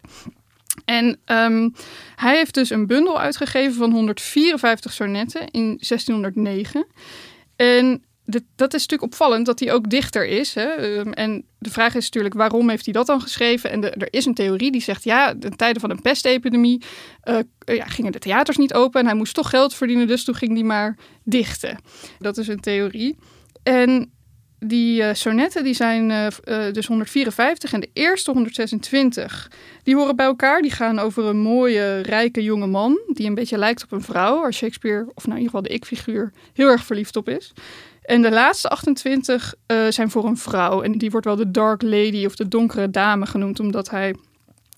En 0.84 1.18
um, 1.26 1.74
hij 2.16 2.36
heeft 2.36 2.54
dus 2.54 2.70
een 2.70 2.86
bundel 2.86 3.20
uitgegeven 3.20 3.74
van 3.74 3.92
154 3.92 4.92
sonetten 4.92 5.50
in 5.50 5.64
1609. 5.64 6.86
En 7.56 8.04
dat 8.56 8.74
is 8.74 8.80
natuurlijk 8.80 9.12
opvallend 9.12 9.46
dat 9.46 9.60
hij 9.60 9.72
ook 9.72 9.90
dichter 9.90 10.26
is. 10.26 10.54
Hè? 10.54 10.64
Ehm, 10.64 11.10
en 11.10 11.44
de 11.58 11.70
vraag 11.70 11.94
is 11.94 12.04
natuurlijk, 12.04 12.34
waarom 12.34 12.68
heeft 12.68 12.84
hij 12.84 12.94
dat 12.94 13.06
dan 13.06 13.20
geschreven? 13.20 13.70
En 13.70 13.92
er 13.92 14.08
is 14.10 14.24
een 14.24 14.34
theorie 14.34 14.72
die 14.72 14.82
zegt, 14.82 15.04
ja, 15.04 15.34
in 15.40 15.56
tijden 15.56 15.80
van 15.80 15.90
een 15.90 16.02
pestepidemie 16.02 16.82
uh, 17.24 17.38
ja, 17.58 17.84
gingen 17.84 18.12
de 18.12 18.18
theaters 18.18 18.56
niet 18.56 18.74
open 18.74 19.00
en 19.00 19.06
hij 19.06 19.14
moest 19.14 19.34
toch 19.34 19.50
geld 19.50 19.74
verdienen, 19.74 20.06
dus 20.06 20.24
toen 20.24 20.34
ging 20.34 20.52
hij 20.52 20.62
maar 20.62 20.96
dichten. 21.24 21.78
Dat 22.18 22.38
is 22.38 22.48
een 22.48 22.60
theorie. 22.60 23.16
En 23.62 24.10
die 24.58 25.02
uh, 25.02 25.10
sonetten 25.12 25.64
die 25.64 25.74
zijn 25.74 26.10
uh, 26.10 26.26
dus 26.72 26.86
154 26.86 27.72
en 27.72 27.80
de 27.80 27.90
eerste 27.92 28.30
126, 28.30 29.50
die 29.82 29.94
horen 29.94 30.16
bij 30.16 30.26
elkaar. 30.26 30.62
Die 30.62 30.70
gaan 30.70 30.98
over 30.98 31.24
een 31.24 31.38
mooie, 31.38 32.00
rijke 32.00 32.42
jonge 32.42 32.66
man 32.66 32.98
die 33.06 33.26
een 33.26 33.34
beetje 33.34 33.58
lijkt 33.58 33.82
op 33.82 33.92
een 33.92 34.02
vrouw, 34.02 34.40
waar 34.40 34.54
Shakespeare, 34.54 35.06
of 35.14 35.26
nou 35.26 35.38
in 35.38 35.42
ieder 35.42 35.44
geval 35.44 35.62
de 35.62 35.74
ik-figuur, 35.74 36.32
heel 36.52 36.68
erg 36.68 36.84
verliefd 36.84 37.16
op 37.16 37.28
is. 37.28 37.52
En 38.06 38.22
de 38.22 38.30
laatste 38.30 38.68
28 38.68 39.54
uh, 39.66 39.86
zijn 39.88 40.10
voor 40.10 40.24
een 40.24 40.36
vrouw. 40.36 40.82
En 40.82 40.92
die 40.92 41.10
wordt 41.10 41.26
wel 41.26 41.36
de 41.36 41.50
Dark 41.50 41.82
Lady 41.82 42.24
of 42.26 42.36
de 42.36 42.48
Donkere 42.48 42.90
Dame 42.90 43.26
genoemd, 43.26 43.60
omdat 43.60 43.90
hij 43.90 44.14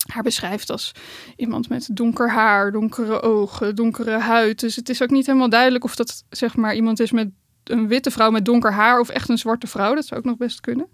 haar 0.07 0.23
beschrijft 0.23 0.69
als 0.69 0.91
iemand 1.35 1.69
met 1.69 1.89
donker 1.91 2.31
haar, 2.31 2.71
donkere 2.71 3.21
ogen, 3.21 3.75
donkere 3.75 4.17
huid. 4.17 4.59
Dus 4.59 4.75
het 4.75 4.89
is 4.89 5.01
ook 5.01 5.09
niet 5.09 5.25
helemaal 5.25 5.49
duidelijk 5.49 5.83
of 5.83 5.95
dat 5.95 6.23
zeg 6.29 6.55
maar 6.55 6.75
iemand 6.75 6.99
is 6.99 7.11
met 7.11 7.29
een 7.63 7.87
witte 7.87 8.11
vrouw 8.11 8.31
met 8.31 8.45
donker 8.45 8.73
haar 8.73 8.99
of 8.99 9.09
echt 9.09 9.29
een 9.29 9.37
zwarte 9.37 9.67
vrouw. 9.67 9.95
Dat 9.95 10.05
zou 10.05 10.19
ook 10.19 10.25
nog 10.25 10.37
best 10.37 10.61
kunnen. 10.61 10.87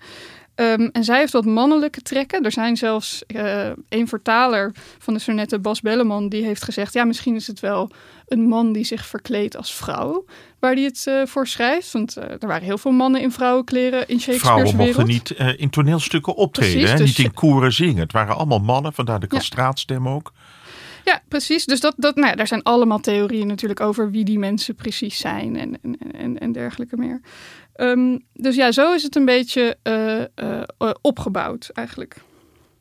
Um, 0.55 0.89
en 0.91 1.03
zij 1.03 1.19
heeft 1.19 1.31
wat 1.31 1.45
mannelijke 1.45 2.01
trekken. 2.01 2.43
Er 2.43 2.51
zijn 2.51 2.77
zelfs 2.77 3.23
uh, 3.27 3.71
een 3.89 4.07
vertaler 4.07 4.71
van 4.97 5.13
de 5.13 5.19
sonnetten, 5.19 5.61
Bas 5.61 5.81
Belleman, 5.81 6.29
die 6.29 6.43
heeft 6.43 6.63
gezegd: 6.63 6.93
ja, 6.93 7.03
misschien 7.03 7.35
is 7.35 7.47
het 7.47 7.59
wel 7.59 7.91
een 8.27 8.47
man 8.47 8.73
die 8.73 8.83
zich 8.83 9.05
verkleedt 9.05 9.57
als 9.57 9.73
vrouw, 9.73 10.25
waar 10.59 10.73
hij 10.73 10.83
het 10.83 11.05
uh, 11.07 11.25
voor 11.25 11.47
schrijft. 11.47 11.91
Want 11.91 12.17
uh, 12.17 12.23
er 12.23 12.47
waren 12.47 12.63
heel 12.63 12.77
veel 12.77 12.91
mannen 12.91 13.21
in 13.21 13.31
vrouwenkleren 13.31 14.07
in 14.07 14.19
Shakespeare's 14.19 14.71
Vrouwen 14.71 14.75
mochten 14.75 15.07
niet 15.07 15.29
in 15.57 15.69
toneelstukken 15.69 16.35
optreden, 16.35 16.73
Precies, 16.73 16.91
hè? 16.91 16.97
Dus 16.97 17.17
niet 17.17 17.27
in 17.27 17.33
koren 17.33 17.73
zingen. 17.73 17.97
Het 17.97 18.11
waren 18.11 18.35
allemaal 18.35 18.59
mannen, 18.59 18.93
vandaar 18.93 19.19
de 19.19 19.27
kastraatstem 19.27 20.07
ook. 20.07 20.31
Ja, 21.05 21.21
precies. 21.27 21.65
Dus 21.65 21.79
dat, 21.79 21.93
dat, 21.97 22.15
nou 22.15 22.27
ja, 22.27 22.35
daar 22.35 22.47
zijn 22.47 22.63
allemaal 22.63 22.99
theorieën 22.99 23.47
natuurlijk 23.47 23.79
over 23.79 24.11
wie 24.11 24.25
die 24.25 24.39
mensen 24.39 24.75
precies 24.75 25.17
zijn 25.17 25.57
en, 25.57 25.79
en, 25.81 25.97
en, 26.11 26.37
en 26.37 26.51
dergelijke 26.51 26.97
meer. 26.97 27.21
Um, 27.75 28.25
dus 28.33 28.55
ja, 28.55 28.71
zo 28.71 28.93
is 28.93 29.03
het 29.03 29.15
een 29.15 29.25
beetje 29.25 29.77
uh, 29.83 30.19
uh, 30.79 30.91
opgebouwd 31.01 31.69
eigenlijk. 31.73 32.21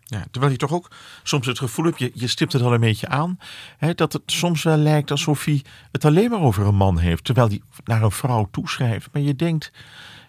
Ja, 0.05 0.25
terwijl 0.31 0.53
je 0.53 0.59
toch 0.59 0.73
ook 0.73 0.91
soms 1.23 1.47
het 1.47 1.59
gevoel 1.59 1.85
hebt, 1.85 1.99
je, 1.99 2.11
je 2.15 2.27
stipt 2.27 2.53
het 2.53 2.63
al 2.63 2.75
een 2.75 2.81
beetje 2.81 3.09
aan, 3.09 3.39
hè, 3.79 3.95
dat 3.95 4.13
het 4.13 4.23
soms 4.27 4.63
wel 4.63 4.77
lijkt 4.77 5.11
alsof 5.11 5.45
hij 5.45 5.63
het 5.93 6.05
alleen 6.05 6.31
maar 6.31 6.41
over 6.41 6.67
een 6.67 6.75
man 6.75 6.99
heeft, 6.99 7.25
terwijl 7.25 7.49
hij 7.49 7.61
naar 7.85 8.03
een 8.03 8.11
vrouw 8.11 8.49
toeschrijft. 8.51 9.09
Maar 9.13 9.23
je 9.23 9.37
denkt, 9.37 9.73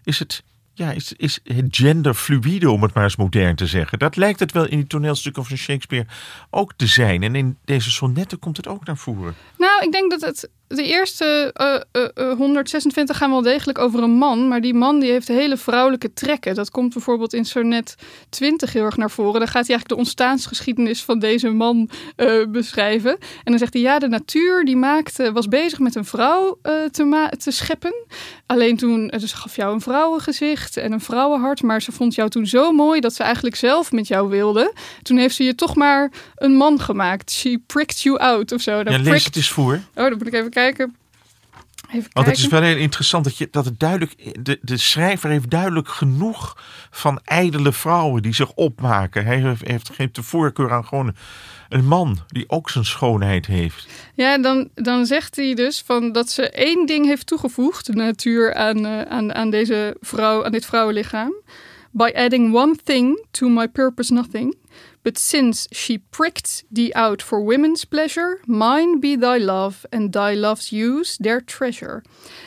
is 0.03 0.19
het 0.19 0.43
ja, 0.75 0.91
is, 0.91 1.13
is 1.13 1.39
genderfluide, 1.69 2.69
om 2.69 2.83
het 2.83 2.93
maar 2.93 3.03
eens 3.03 3.15
modern 3.15 3.55
te 3.55 3.67
zeggen. 3.67 3.99
Dat 3.99 4.15
lijkt 4.15 4.39
het 4.39 4.51
wel 4.51 4.65
in 4.65 4.77
die 4.77 4.87
toneelstukken 4.87 5.45
van 5.45 5.57
Shakespeare 5.57 6.07
ook 6.49 6.73
te 6.75 6.87
zijn. 6.87 7.23
En 7.23 7.35
in 7.35 7.57
deze 7.65 7.91
sonnetten 7.91 8.39
komt 8.39 8.57
het 8.57 8.67
ook 8.67 8.85
naar 8.85 8.97
voren. 8.97 9.35
Nou, 9.57 9.83
ik 9.83 9.91
denk 9.91 10.11
dat 10.11 10.21
het 10.21 10.49
de 10.67 10.83
eerste 10.83 11.53
uh, 11.93 12.01
uh, 12.27 12.33
126 12.37 13.17
gaan 13.17 13.29
wel 13.29 13.41
degelijk 13.41 13.79
over 13.79 14.03
een 14.03 14.17
man. 14.17 14.47
Maar 14.47 14.61
die 14.61 14.73
man 14.73 14.99
die 14.99 15.11
heeft 15.11 15.27
hele 15.27 15.57
vrouwelijke 15.57 16.13
trekken. 16.13 16.55
Dat 16.55 16.71
komt 16.71 16.93
bijvoorbeeld 16.93 17.33
in 17.33 17.45
sonnet 17.45 17.95
20 18.29 18.73
heel 18.73 18.83
erg 18.83 18.97
naar 18.97 19.11
voren. 19.11 19.39
Dan 19.39 19.47
gaat 19.47 19.67
hij 19.67 19.75
eigenlijk 19.75 19.89
de 19.89 19.95
ontstaansgeschiedenis 19.95 21.03
van 21.03 21.19
deze 21.19 21.49
man 21.49 21.89
uh, 22.17 22.45
beschrijven. 22.47 23.11
En 23.19 23.19
dan 23.43 23.57
zegt 23.57 23.73
hij, 23.73 23.81
ja, 23.81 23.99
de 23.99 24.07
natuur 24.07 24.65
die 24.65 24.77
maakte, 24.77 25.31
was 25.31 25.47
bezig 25.47 25.79
met 25.79 25.95
een 25.95 26.05
vrouw 26.05 26.59
te, 26.91 27.29
te 27.37 27.51
scheppen. 27.51 27.93
Alleen 28.45 28.77
toen, 28.77 29.07
dus 29.07 29.33
gaf 29.33 29.55
jou 29.55 29.73
een 29.73 29.81
vrouwengezicht 29.81 30.77
en 30.77 30.91
een 30.91 31.01
vrouwenhart. 31.01 31.61
Maar 31.61 31.81
ze 31.81 31.91
vond 31.91 32.15
jou 32.15 32.29
toen 32.29 32.47
zo 32.47 32.71
mooi 32.71 32.99
dat 32.99 33.13
ze 33.13 33.23
eigenlijk 33.23 33.55
zelf 33.55 33.91
met 33.91 34.07
jou 34.07 34.29
wilde. 34.29 34.73
Toen 35.01 35.17
heeft 35.17 35.35
ze 35.35 35.43
je 35.43 35.55
toch 35.55 35.75
maar 35.75 36.11
een 36.35 36.55
man 36.55 36.79
gemaakt. 36.79 37.31
She 37.31 37.59
pricked 37.65 38.01
you 38.01 38.17
out 38.17 38.51
of 38.51 38.61
zo. 38.61 38.83
Dan 38.83 38.93
ja, 38.93 38.99
lees 38.99 39.25
het 39.25 39.35
eens 39.35 39.49
voor. 39.49 39.73
Oh, 39.73 40.09
dan 40.09 40.17
moet 40.17 40.27
ik 40.27 40.33
even 40.33 40.51
kijken. 40.55 40.95
Even 41.91 42.09
Want 42.13 42.27
het 42.27 42.37
is 42.37 42.47
wel 42.47 42.61
heel 42.61 42.77
interessant 42.77 43.23
dat, 43.23 43.37
je, 43.37 43.47
dat 43.51 43.65
het 43.65 43.79
duidelijk, 43.79 44.45
de, 44.45 44.59
de 44.61 44.77
schrijver 44.77 45.29
heeft 45.29 45.49
duidelijk 45.49 45.87
genoeg 45.87 46.57
van 46.91 47.19
ijdele 47.23 47.73
vrouwen 47.73 48.21
die 48.21 48.33
zich 48.33 48.51
opmaken. 48.53 49.25
Hij 49.25 49.39
heeft, 49.39 49.67
heeft, 49.67 49.89
geeft 49.93 50.15
de 50.15 50.23
voorkeur 50.23 50.71
aan 50.71 50.85
gewoon 50.85 51.15
een 51.69 51.85
man 51.85 52.17
die 52.27 52.49
ook 52.49 52.69
zijn 52.69 52.85
schoonheid 52.85 53.45
heeft. 53.45 53.87
Ja, 54.13 54.37
dan, 54.37 54.69
dan 54.73 55.05
zegt 55.05 55.35
hij 55.35 55.53
dus 55.53 55.83
van 55.85 56.11
dat 56.11 56.29
ze 56.29 56.49
één 56.49 56.85
ding 56.85 57.05
heeft 57.05 57.27
toegevoegd, 57.27 57.85
de 57.85 57.93
natuur, 57.93 58.53
aan, 58.53 58.85
uh, 58.85 59.01
aan, 59.01 59.33
aan 59.33 59.49
deze 59.49 59.97
vrouw, 60.01 60.45
aan 60.45 60.51
dit 60.51 60.65
vrouwenlichaam. 60.65 61.33
By 61.91 62.11
adding 62.15 62.55
one 62.55 62.75
thing 62.83 63.25
to 63.31 63.47
my 63.47 63.67
purpose 63.67 64.13
nothing. 64.13 64.55
But 65.05 65.19
since 65.19 65.67
she 65.71 65.99
pricked 66.09 66.63
thee 66.73 66.91
out 66.95 67.21
for 67.21 67.45
women's 67.45 67.85
pleasure, 67.85 68.39
mine 68.45 68.99
be 68.99 69.15
thy 69.17 69.37
love, 69.37 69.85
and 69.89 70.11
thy 70.11 70.33
love's 70.33 70.71
use 70.71 71.17
their 71.21 71.43
treasure. 71.45 72.01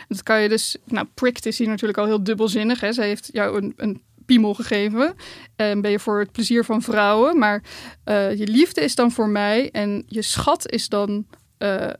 Dat 0.09 0.23
kan 0.23 0.41
je 0.43 0.49
dus, 0.49 0.77
nou, 0.85 1.07
pricked 1.15 1.47
is 1.47 1.59
hier 1.59 1.69
natuurlijk 1.69 1.99
al 1.99 2.07
heel 2.07 2.23
dubbelzinnig. 2.23 2.81
Hè? 2.81 2.93
Zij 2.93 3.07
heeft 3.07 3.29
jou 3.33 3.57
een, 3.57 3.73
een 3.77 4.03
piemel 4.27 4.55
gegeven. 4.55 5.15
En 5.57 5.81
ben 5.81 5.91
je 5.91 5.99
voor 5.99 6.19
het 6.19 6.33
plezier 6.33 6.65
van 6.65 6.83
vrouwen. 6.83 7.39
Maar 7.39 7.63
uh, 8.05 8.35
je 8.35 8.47
liefde 8.47 8.81
is 8.81 8.95
dan 8.95 9.11
voor 9.11 9.29
mij. 9.29 9.71
En 9.71 10.05
je 10.07 10.23
schat 10.23 10.71
is 10.71 10.89
dan. 10.89 11.27
Uh, 11.59 11.91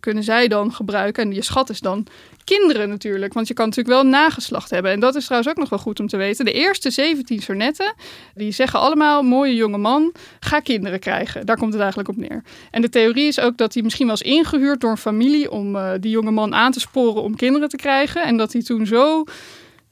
kunnen 0.00 0.22
zij 0.22 0.48
dan 0.48 0.72
gebruiken. 0.72 1.22
En 1.22 1.32
je 1.32 1.42
schat 1.42 1.70
is 1.70 1.80
dan 1.80 2.06
kinderen 2.44 2.88
natuurlijk. 2.88 3.32
Want 3.32 3.48
je 3.48 3.54
kan 3.54 3.68
natuurlijk 3.68 4.02
wel 4.02 4.10
nageslacht 4.10 4.70
hebben. 4.70 4.92
En 4.92 5.00
dat 5.00 5.14
is 5.14 5.24
trouwens 5.24 5.50
ook 5.50 5.58
nog 5.58 5.68
wel 5.68 5.78
goed 5.78 6.00
om 6.00 6.06
te 6.06 6.16
weten. 6.16 6.44
De 6.44 6.52
eerste 6.52 6.90
17 6.90 7.42
sonetten, 7.42 7.94
die 8.34 8.52
zeggen 8.52 8.80
allemaal... 8.80 9.22
mooie 9.22 9.54
jonge 9.54 9.78
man, 9.78 10.12
ga 10.40 10.60
kinderen 10.60 11.00
krijgen. 11.00 11.46
Daar 11.46 11.56
komt 11.56 11.72
het 11.72 11.80
eigenlijk 11.80 12.08
op 12.08 12.16
neer. 12.16 12.42
En 12.70 12.82
de 12.82 12.88
theorie 12.88 13.26
is 13.26 13.40
ook 13.40 13.56
dat 13.56 13.74
hij 13.74 13.82
misschien 13.82 14.06
was 14.06 14.22
ingehuurd 14.22 14.80
door 14.80 14.90
een 14.90 14.96
familie... 14.96 15.50
om 15.50 15.76
uh, 15.76 15.90
die 16.00 16.10
jonge 16.10 16.30
man 16.30 16.54
aan 16.54 16.72
te 16.72 16.80
sporen 16.80 17.22
om 17.22 17.36
kinderen 17.36 17.68
te 17.68 17.76
krijgen. 17.76 18.24
En 18.24 18.36
dat 18.36 18.52
hij 18.52 18.62
toen 18.62 18.86
zo 18.86 19.24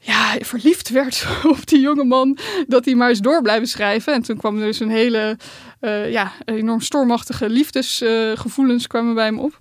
ja, 0.05 0.35
verliefd 0.39 0.89
werd 0.89 1.27
op 1.57 1.67
die 1.67 1.79
jonge 1.79 2.03
man, 2.03 2.37
dat 2.67 2.85
hij 2.85 2.95
maar 2.95 3.09
eens 3.09 3.19
door 3.19 3.41
blijven 3.41 3.67
schrijven. 3.67 4.13
En 4.13 4.21
toen 4.21 4.37
kwam 4.37 4.59
dus 4.59 4.79
een 4.79 4.89
hele, 4.89 5.37
uh, 5.81 6.11
ja, 6.11 6.31
enorm 6.45 6.81
stormachtige 6.81 7.49
liefdesgevoelens 7.49 8.87
kwamen 8.87 9.13
bij 9.13 9.25
hem 9.25 9.39
op. 9.39 9.59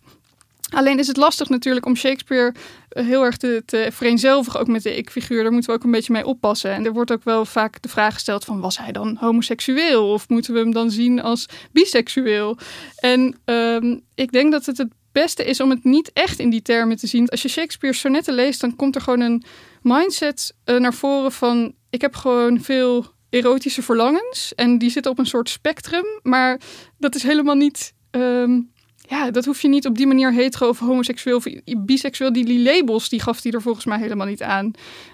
Alleen 0.71 0.99
is 0.99 1.06
het 1.06 1.16
lastig 1.16 1.49
natuurlijk 1.49 1.87
om 1.87 1.97
Shakespeare 1.97 2.54
eh, 2.88 3.06
heel 3.06 3.25
erg 3.25 3.37
te, 3.37 3.62
te 3.66 3.88
vereenzelvigen, 3.92 4.61
ook 4.61 4.66
met 4.66 4.83
de 4.83 4.97
ik-figuur. 4.97 5.42
Daar 5.42 5.52
moeten 5.52 5.71
we 5.71 5.76
ook 5.76 5.85
een 5.85 5.90
beetje 5.90 6.12
mee 6.12 6.26
oppassen. 6.26 6.71
En 6.71 6.85
er 6.85 6.92
wordt 6.92 7.12
ook 7.12 7.25
wel 7.25 7.44
vaak 7.44 7.83
de 7.83 7.88
vraag 7.88 8.14
gesteld 8.14 8.44
van, 8.44 8.61
was 8.61 8.78
hij 8.78 8.92
dan 8.92 9.16
homoseksueel? 9.21 10.11
Of 10.12 10.28
moeten 10.28 10.52
we 10.52 10.59
hem 10.59 10.73
dan 10.73 10.90
zien 10.90 11.23
als 11.23 11.49
biseksueel? 11.73 12.59
En 12.97 13.37
um, 13.44 14.00
ik 14.14 14.33
denk 14.33 14.52
dat 14.52 14.66
het 14.66 14.78
het 14.78 14.92
beste 15.12 15.44
is 15.44 15.61
om 15.61 15.71
het 15.71 15.85
niet 15.85 16.11
echt 16.12 16.38
in 16.38 16.50
die 16.50 16.62
termen 16.62 16.97
te 16.97 17.06
zien. 17.06 17.28
Als 17.28 17.42
je 17.42 17.49
Shakespeare 17.49 17.97
sonnetten 17.97 18.35
leest, 18.35 18.61
dan 18.61 18.76
komt 18.76 18.94
er 18.94 19.00
gewoon 19.00 19.21
een 19.21 19.44
mindset 19.83 20.54
uh, 20.64 20.80
naar 20.80 20.94
voren 20.94 21.33
van... 21.33 21.75
ik 21.90 22.00
heb 22.00 22.14
gewoon 22.14 22.61
veel 22.61 23.06
erotische 23.30 23.83
verlangens 23.83 24.54
en 24.54 24.78
die 24.78 24.90
zitten 24.90 25.12
op 25.12 25.18
een 25.18 25.26
soort 25.26 25.49
spectrum. 25.49 26.04
Maar 26.23 26.61
dat 26.99 27.14
is 27.14 27.23
helemaal 27.23 27.54
niet... 27.54 27.94
Um, 28.11 28.73
ja, 29.08 29.30
dat 29.30 29.44
hoef 29.44 29.62
je 29.62 29.68
niet 29.68 29.87
op 29.87 29.96
die 29.96 30.06
manier 30.06 30.32
hetero 30.32 30.68
of 30.68 30.78
homoseksueel 30.78 31.37
of 31.37 31.46
biseksueel. 31.78 32.32
Die, 32.32 32.61
labels, 32.61 33.08
die 33.08 33.20
gaf 33.20 33.42
hij 33.42 33.52
er 33.52 33.62
volgens 33.62 33.84
mij 33.84 33.99
helemaal 33.99 34.26
niet 34.26 34.42
aan. 34.42 34.73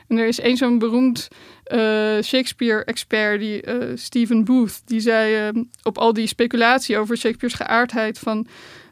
En 0.09 0.19
er 0.19 0.27
is 0.27 0.41
één 0.41 0.57
zo'n 0.57 0.79
beroemd 0.79 1.29
uh, 1.67 1.79
Shakespeare-expert, 2.23 3.41
die 3.41 3.67
uh, 3.67 3.97
Stephen 3.97 4.45
Booth, 4.45 4.83
die 4.85 5.01
zei 5.01 5.49
uh, 5.49 5.63
op 5.83 5.99
al 5.99 6.13
die 6.13 6.27
speculatie 6.27 6.99
over 6.99 7.17
Shakespeare's 7.17 7.57
geaardheid 7.57 8.19
van... 8.19 8.47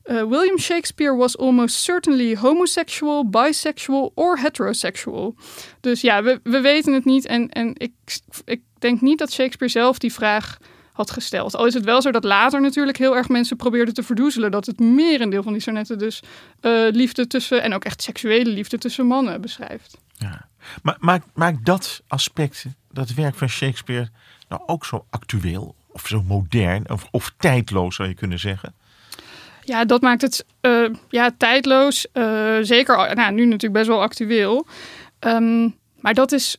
William 0.08 0.58
Shakespeare 0.58 1.16
was 1.16 1.38
almost 1.38 1.82
certainly 1.82 2.36
homosexual, 2.36 3.28
bisexual 3.28 4.12
or 4.14 4.38
heterosexual. 4.38 5.34
Dus 5.80 6.00
ja, 6.00 6.22
we, 6.22 6.40
we 6.42 6.60
weten 6.60 6.92
het 6.92 7.04
niet. 7.04 7.26
En, 7.26 7.48
en 7.48 7.72
ik, 7.76 7.92
ik 8.44 8.60
denk 8.78 9.00
niet 9.00 9.18
dat 9.18 9.32
Shakespeare 9.32 9.72
zelf 9.72 9.98
die 9.98 10.12
vraag 10.12 10.58
had 10.98 11.10
gesteld. 11.10 11.56
Al 11.56 11.66
is 11.66 11.74
het 11.74 11.84
wel 11.84 12.02
zo 12.02 12.10
dat 12.10 12.24
later 12.24 12.60
natuurlijk 12.60 12.98
heel 12.98 13.16
erg 13.16 13.28
mensen 13.28 13.56
probeerden 13.56 13.94
te 13.94 14.02
verdoezelen 14.02 14.50
dat 14.50 14.66
het 14.66 14.78
merendeel 14.80 15.42
van 15.42 15.52
die 15.52 15.62
sonetten 15.62 15.98
dus 15.98 16.22
uh, 16.62 16.88
liefde 16.90 17.26
tussen 17.26 17.62
en 17.62 17.74
ook 17.74 17.84
echt 17.84 18.02
seksuele 18.02 18.50
liefde 18.50 18.78
tussen 18.78 19.06
mannen 19.06 19.40
beschrijft. 19.40 19.98
Ja. 20.12 20.48
Maar 20.82 20.96
maakt 21.00 21.26
maak 21.34 21.64
dat 21.64 22.02
aspect, 22.08 22.64
dat 22.92 23.14
werk 23.14 23.34
van 23.34 23.48
Shakespeare, 23.48 24.08
nou 24.48 24.62
ook 24.66 24.84
zo 24.84 25.06
actueel 25.10 25.74
of 25.88 26.06
zo 26.06 26.22
modern 26.22 26.90
of, 26.90 27.08
of 27.10 27.32
tijdloos 27.36 27.94
zou 27.94 28.08
je 28.08 28.14
kunnen 28.14 28.38
zeggen? 28.38 28.74
Ja, 29.64 29.84
dat 29.84 30.00
maakt 30.00 30.22
het 30.22 30.44
uh, 30.62 30.94
ja, 31.08 31.30
tijdloos. 31.36 32.06
Uh, 32.14 32.56
zeker, 32.60 33.14
nou, 33.14 33.32
nu 33.32 33.44
natuurlijk 33.44 33.72
best 33.72 33.86
wel 33.86 34.02
actueel. 34.02 34.66
Um, 35.20 35.76
maar 36.00 36.14
dat 36.14 36.32
is 36.32 36.56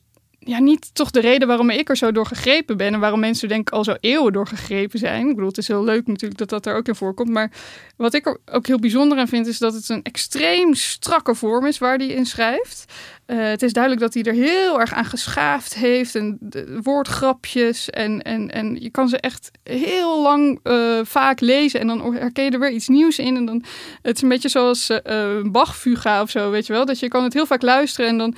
ja, 0.49 0.59
niet 0.59 0.95
toch 0.95 1.11
de 1.11 1.19
reden 1.19 1.47
waarom 1.47 1.69
ik 1.69 1.89
er 1.89 1.97
zo 1.97 2.11
door 2.11 2.25
gegrepen 2.25 2.77
ben. 2.77 2.93
En 2.93 2.99
waarom 2.99 3.19
mensen 3.19 3.47
denk 3.47 3.67
ik 3.67 3.73
al 3.73 3.83
zo 3.83 3.95
eeuwen 3.99 4.33
door 4.33 4.47
gegrepen 4.47 4.99
zijn. 4.99 5.27
Ik 5.27 5.35
bedoel, 5.35 5.47
het 5.47 5.57
is 5.57 5.67
heel 5.67 5.83
leuk 5.83 6.07
natuurlijk 6.07 6.39
dat 6.39 6.49
dat 6.49 6.65
er 6.65 6.75
ook 6.75 6.87
in 6.87 6.95
voorkomt. 6.95 7.29
Maar 7.29 7.51
wat 7.97 8.13
ik 8.13 8.25
er 8.25 8.37
ook 8.51 8.67
heel 8.67 8.79
bijzonder 8.79 9.17
aan 9.17 9.27
vind, 9.27 9.47
is 9.47 9.57
dat 9.57 9.73
het 9.73 9.89
een 9.89 10.03
extreem 10.03 10.73
strakke 10.73 11.35
vorm 11.35 11.65
is 11.65 11.77
waar 11.77 11.97
hij 11.97 12.07
in 12.07 12.25
schrijft. 12.25 12.85
Uh, 13.27 13.37
het 13.43 13.61
is 13.61 13.73
duidelijk 13.73 14.03
dat 14.03 14.13
hij 14.13 14.23
er 14.23 14.33
heel 14.33 14.79
erg 14.79 14.93
aan 14.93 15.05
geschaafd 15.05 15.75
heeft. 15.75 16.15
En 16.15 16.39
woordgrapjes. 16.83 17.89
En, 17.89 18.21
en, 18.21 18.51
en 18.51 18.77
je 18.79 18.89
kan 18.89 19.09
ze 19.09 19.17
echt 19.17 19.51
heel 19.63 20.21
lang 20.21 20.59
uh, 20.63 20.99
vaak 21.03 21.39
lezen. 21.39 21.79
En 21.79 21.87
dan 21.87 22.15
herken 22.15 22.43
je 22.43 22.51
er 22.51 22.59
weer 22.59 22.71
iets 22.71 22.87
nieuws 22.87 23.19
in. 23.19 23.35
En 23.35 23.45
dan, 23.45 23.63
het 24.01 24.15
is 24.15 24.21
een 24.21 24.29
beetje 24.29 24.49
zoals 24.49 24.89
uh, 24.89 25.41
Bach-fuga 25.43 26.21
of 26.21 26.29
zo, 26.29 26.51
weet 26.51 26.65
je 26.65 26.73
wel. 26.73 26.85
Dat 26.85 26.99
je 26.99 27.07
kan 27.07 27.23
het 27.23 27.33
heel 27.33 27.45
vaak 27.45 27.61
luisteren. 27.61 28.09
En 28.09 28.17
dan 28.17 28.35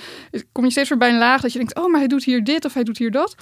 kom 0.52 0.64
je 0.64 0.72
steeds 0.72 0.90
weer 0.90 0.98
bij 0.98 1.10
een 1.10 1.18
laag 1.18 1.42
dat 1.42 1.52
je 1.52 1.58
denkt... 1.58 1.76
oh, 1.76 1.92
maar 1.92 2.01
hij 2.02 2.10
doet 2.10 2.24
hier 2.24 2.44
dit 2.44 2.66
of 2.66 2.74
hij 2.74 2.84
doet 2.84 2.98
hier 2.98 3.12
dat. 3.12 3.36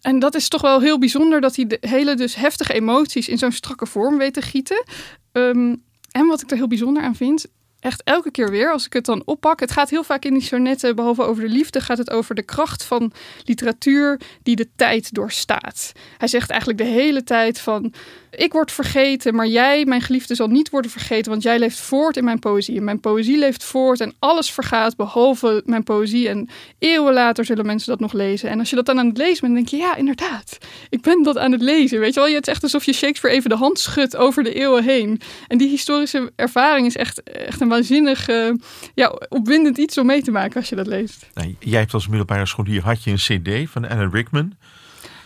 En 0.00 0.18
dat 0.18 0.34
is 0.34 0.48
toch 0.48 0.60
wel 0.60 0.80
heel 0.80 0.98
bijzonder 0.98 1.40
dat 1.40 1.56
hij 1.56 1.66
de 1.66 1.78
hele 1.80 2.14
dus 2.14 2.34
heftige 2.34 2.72
emoties 2.72 3.28
in 3.28 3.38
zo'n 3.38 3.52
strakke 3.52 3.86
vorm 3.86 4.18
weet 4.18 4.34
te 4.34 4.42
gieten. 4.42 4.84
Um, 5.32 5.82
en 6.10 6.26
wat 6.26 6.42
ik 6.42 6.50
er 6.50 6.56
heel 6.56 6.68
bijzonder 6.68 7.02
aan 7.02 7.14
vind, 7.16 7.46
echt 7.80 8.02
elke 8.04 8.30
keer 8.30 8.50
weer, 8.50 8.72
als 8.72 8.86
ik 8.86 8.92
het 8.92 9.04
dan 9.04 9.22
oppak. 9.24 9.60
Het 9.60 9.70
gaat 9.70 9.90
heel 9.90 10.04
vaak 10.04 10.24
in 10.24 10.32
die 10.32 10.42
sonetten, 10.42 10.96
behalve 10.96 11.22
over 11.22 11.42
de 11.42 11.48
liefde, 11.48 11.80
gaat 11.80 11.98
het 11.98 12.10
over 12.10 12.34
de 12.34 12.42
kracht 12.42 12.84
van 12.84 13.12
literatuur 13.44 14.20
die 14.42 14.56
de 14.56 14.68
tijd 14.76 15.14
doorstaat. 15.14 15.92
Hij 16.18 16.28
zegt 16.28 16.50
eigenlijk 16.50 16.80
de 16.80 16.86
hele 16.86 17.24
tijd 17.24 17.60
van, 17.60 17.92
ik 18.30 18.52
word 18.52 18.72
vergeten, 18.72 19.34
maar 19.34 19.46
jij, 19.46 19.84
mijn 19.84 20.00
geliefde, 20.00 20.34
zal 20.34 20.46
niet 20.46 20.70
worden 20.70 20.90
vergeten, 20.90 21.30
want 21.30 21.42
jij 21.42 21.58
leeft 21.58 21.80
voort 21.80 22.16
in 22.16 22.24
mijn 22.24 22.38
poëzie. 22.38 22.76
En 22.76 22.84
mijn 22.84 23.00
poëzie 23.00 23.38
leeft 23.38 23.64
voort 23.64 24.00
en 24.00 24.14
alles 24.18 24.50
vergaat 24.50 24.96
behalve 24.96 25.62
mijn 25.64 25.82
poëzie. 25.82 26.28
En 26.28 26.48
eeuwen 26.78 27.12
later 27.12 27.44
zullen 27.44 27.66
mensen 27.66 27.88
dat 27.88 28.00
nog 28.00 28.12
lezen. 28.12 28.50
En 28.50 28.58
als 28.58 28.70
je 28.70 28.76
dat 28.76 28.86
dan 28.86 28.98
aan 28.98 29.06
het 29.08 29.16
lezen 29.16 29.40
bent, 29.40 29.54
denk 29.54 29.68
je, 29.68 29.76
ja, 29.76 29.96
inderdaad, 29.96 30.58
ik 30.90 31.00
ben 31.00 31.22
dat 31.22 31.38
aan 31.38 31.52
het 31.52 31.62
lezen. 31.62 32.00
Weet 32.00 32.14
je 32.14 32.20
wel, 32.20 32.34
het 32.34 32.46
is 32.46 32.52
echt 32.52 32.62
alsof 32.62 32.84
je 32.84 32.92
Shakespeare 32.92 33.36
even 33.36 33.50
de 33.50 33.56
hand 33.56 33.78
schudt 33.78 34.16
over 34.16 34.42
de 34.42 34.54
eeuwen 34.54 34.84
heen. 34.84 35.20
En 35.48 35.58
die 35.58 35.68
historische 35.68 36.32
ervaring 36.36 36.86
is 36.86 36.96
echt, 36.96 37.22
echt 37.22 37.60
een 37.60 37.68
waanzinnig, 37.68 38.28
uh, 38.28 38.54
ja, 38.94 39.18
opwindend 39.28 39.78
iets 39.78 39.98
om 39.98 40.06
mee 40.06 40.22
te 40.22 40.30
maken 40.30 40.56
als 40.56 40.68
je 40.68 40.76
dat 40.76 40.86
leest. 40.86 41.26
Nou, 41.34 41.54
jij 41.58 41.80
hebt 41.80 41.94
als 41.94 42.08
middelbare 42.08 42.46
scholier, 42.46 42.82
had 42.82 43.04
je 43.04 43.10
een 43.10 43.16
cd 43.16 43.70
van 43.70 43.88
Alan 43.88 44.10
Rickman... 44.10 44.52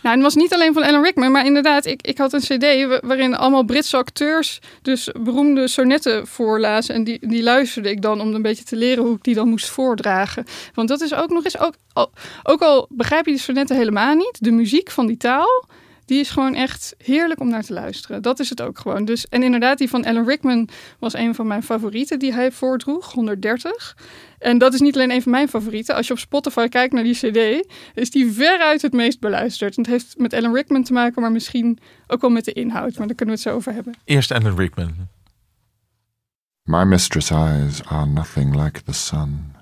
Nou, 0.05 0.17
het 0.17 0.25
was 0.25 0.35
niet 0.35 0.53
alleen 0.53 0.73
van 0.73 0.83
Alan 0.83 1.03
Rickman, 1.03 1.31
maar 1.31 1.45
inderdaad, 1.45 1.85
ik, 1.85 2.01
ik 2.01 2.17
had 2.17 2.33
een 2.33 2.39
cd 2.39 2.99
waarin 3.01 3.35
allemaal 3.35 3.63
Britse 3.63 3.97
acteurs 3.97 4.59
dus 4.81 5.09
beroemde 5.19 5.67
sonetten 5.67 6.27
voorlazen. 6.27 6.95
En 6.95 7.03
die, 7.03 7.27
die 7.27 7.43
luisterde 7.43 7.89
ik 7.89 8.01
dan 8.01 8.21
om 8.21 8.33
een 8.33 8.41
beetje 8.41 8.63
te 8.63 8.75
leren 8.75 9.03
hoe 9.03 9.15
ik 9.15 9.23
die 9.23 9.35
dan 9.35 9.49
moest 9.49 9.69
voordragen. 9.69 10.45
Want 10.73 10.87
dat 10.87 11.01
is 11.01 11.13
ook 11.13 11.29
nog 11.29 11.43
eens, 11.43 11.59
ook, 11.59 11.73
ook 12.43 12.61
al 12.61 12.87
begrijp 12.89 13.25
je 13.25 13.31
die 13.31 13.39
sonetten 13.39 13.75
helemaal 13.75 14.15
niet, 14.15 14.37
de 14.39 14.51
muziek 14.51 14.91
van 14.91 15.07
die 15.07 15.17
taal, 15.17 15.65
Die 16.05 16.19
is 16.19 16.29
gewoon 16.29 16.55
echt 16.55 16.95
heerlijk 16.97 17.39
om 17.39 17.49
naar 17.49 17.63
te 17.63 17.73
luisteren. 17.73 18.21
Dat 18.21 18.39
is 18.39 18.49
het 18.49 18.61
ook 18.61 18.79
gewoon. 18.79 19.05
Dus, 19.05 19.27
en 19.27 19.43
inderdaad, 19.43 19.77
die 19.77 19.89
van 19.89 20.05
Alan 20.05 20.27
Rickman 20.27 20.69
was 20.99 21.13
een 21.13 21.35
van 21.35 21.47
mijn 21.47 21.63
favorieten 21.63 22.19
die 22.19 22.33
hij 22.33 22.51
voordroeg, 22.51 23.11
130. 23.11 23.97
En 24.39 24.57
dat 24.57 24.73
is 24.73 24.79
niet 24.79 24.95
alleen 24.95 25.11
een 25.11 25.21
van 25.21 25.31
mijn 25.31 25.47
favorieten. 25.47 25.95
Als 25.95 26.07
je 26.07 26.13
op 26.13 26.19
Spotify 26.19 26.67
kijkt 26.67 26.93
naar 26.93 27.03
die 27.03 27.15
CD, 27.15 27.67
is 27.93 28.11
die 28.11 28.31
veruit 28.31 28.81
het 28.81 28.93
meest 28.93 29.19
beluisterd. 29.19 29.77
En 29.77 29.83
het 29.83 29.91
heeft 29.91 30.17
met 30.17 30.33
Alan 30.33 30.53
Rickman 30.53 30.83
te 30.83 30.93
maken, 30.93 31.21
maar 31.21 31.31
misschien 31.31 31.79
ook 32.07 32.21
wel 32.21 32.29
met 32.29 32.45
de 32.45 32.53
inhoud. 32.53 32.97
Maar 32.97 33.07
daar 33.07 33.15
kunnen 33.15 33.35
we 33.35 33.41
het 33.41 33.49
zo 33.49 33.55
over 33.55 33.73
hebben. 33.73 33.93
Eerst 34.03 34.31
Alan 34.31 34.57
Rickman. 34.57 34.93
My 36.63 36.83
mistress' 36.83 37.31
eyes 37.31 37.83
are 37.83 38.05
nothing 38.05 38.55
like 38.55 38.83
the 38.83 38.93
sun. 38.93 39.53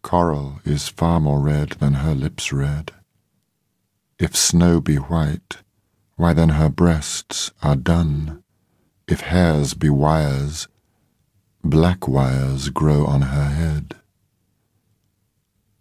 Coral 0.00 0.60
is 0.62 0.92
far 0.96 1.20
more 1.20 1.50
red 1.50 1.78
than 1.78 1.94
her 1.94 2.14
lips 2.14 2.50
red. 2.52 2.97
If 4.18 4.34
snow 4.34 4.80
be 4.80 4.96
white, 4.96 5.58
why 6.16 6.32
then 6.32 6.48
her 6.50 6.68
breasts 6.68 7.52
are 7.62 7.76
dun. 7.76 8.42
If 9.06 9.20
hairs 9.20 9.74
be 9.74 9.88
wires, 9.88 10.66
black 11.62 12.08
wires 12.08 12.68
grow 12.70 13.06
on 13.06 13.22
her 13.22 13.48
head. 13.50 13.94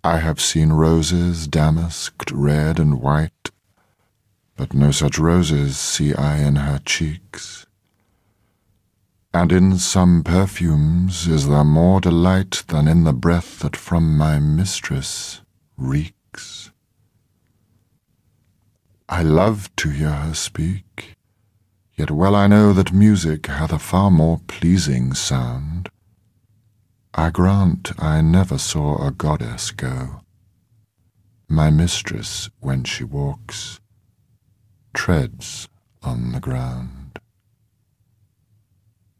I 0.03 0.19
have 0.19 0.39
seen 0.39 0.71
roses 0.71 1.47
damasked 1.47 2.31
red 2.31 2.79
and 2.79 3.01
white, 3.01 3.49
but 4.55 4.73
no 4.73 4.91
such 4.91 5.17
roses 5.17 5.77
see 5.77 6.13
I 6.13 6.37
in 6.37 6.57
her 6.57 6.79
cheeks. 6.85 7.65
And 9.33 9.51
in 9.51 9.79
some 9.79 10.23
perfumes 10.23 11.27
is 11.27 11.47
there 11.47 11.63
more 11.63 11.99
delight 11.99 12.63
than 12.67 12.87
in 12.87 13.03
the 13.03 13.13
breath 13.13 13.59
that 13.59 13.75
from 13.75 14.15
my 14.15 14.39
mistress 14.39 15.41
reeks. 15.75 16.16
I 19.09 19.23
love 19.23 19.73
to 19.77 19.89
hear 19.89 20.11
her 20.11 20.33
speak, 20.33 21.15
yet 21.95 22.11
well 22.11 22.35
I 22.35 22.47
know 22.47 22.73
that 22.73 22.91
music 22.91 23.47
hath 23.47 23.71
a 23.71 23.79
far 23.79 24.11
more 24.11 24.41
pleasing 24.47 25.13
sound. 25.13 25.87
I 27.13 27.29
grant 27.29 27.93
I 27.97 28.19
never 28.19 28.57
saw 28.57 29.07
a 29.07 29.11
goddess 29.11 29.71
go. 29.71 30.21
My 31.47 31.69
mistress, 31.69 32.49
when 32.59 32.83
she 32.83 33.05
walks, 33.05 33.79
treads 34.93 35.69
on 36.03 36.33
the 36.33 36.41
ground. 36.41 37.19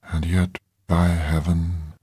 And 0.03 0.25
yet, 0.25 0.57
by 0.87 1.07
heaven, 1.07 1.93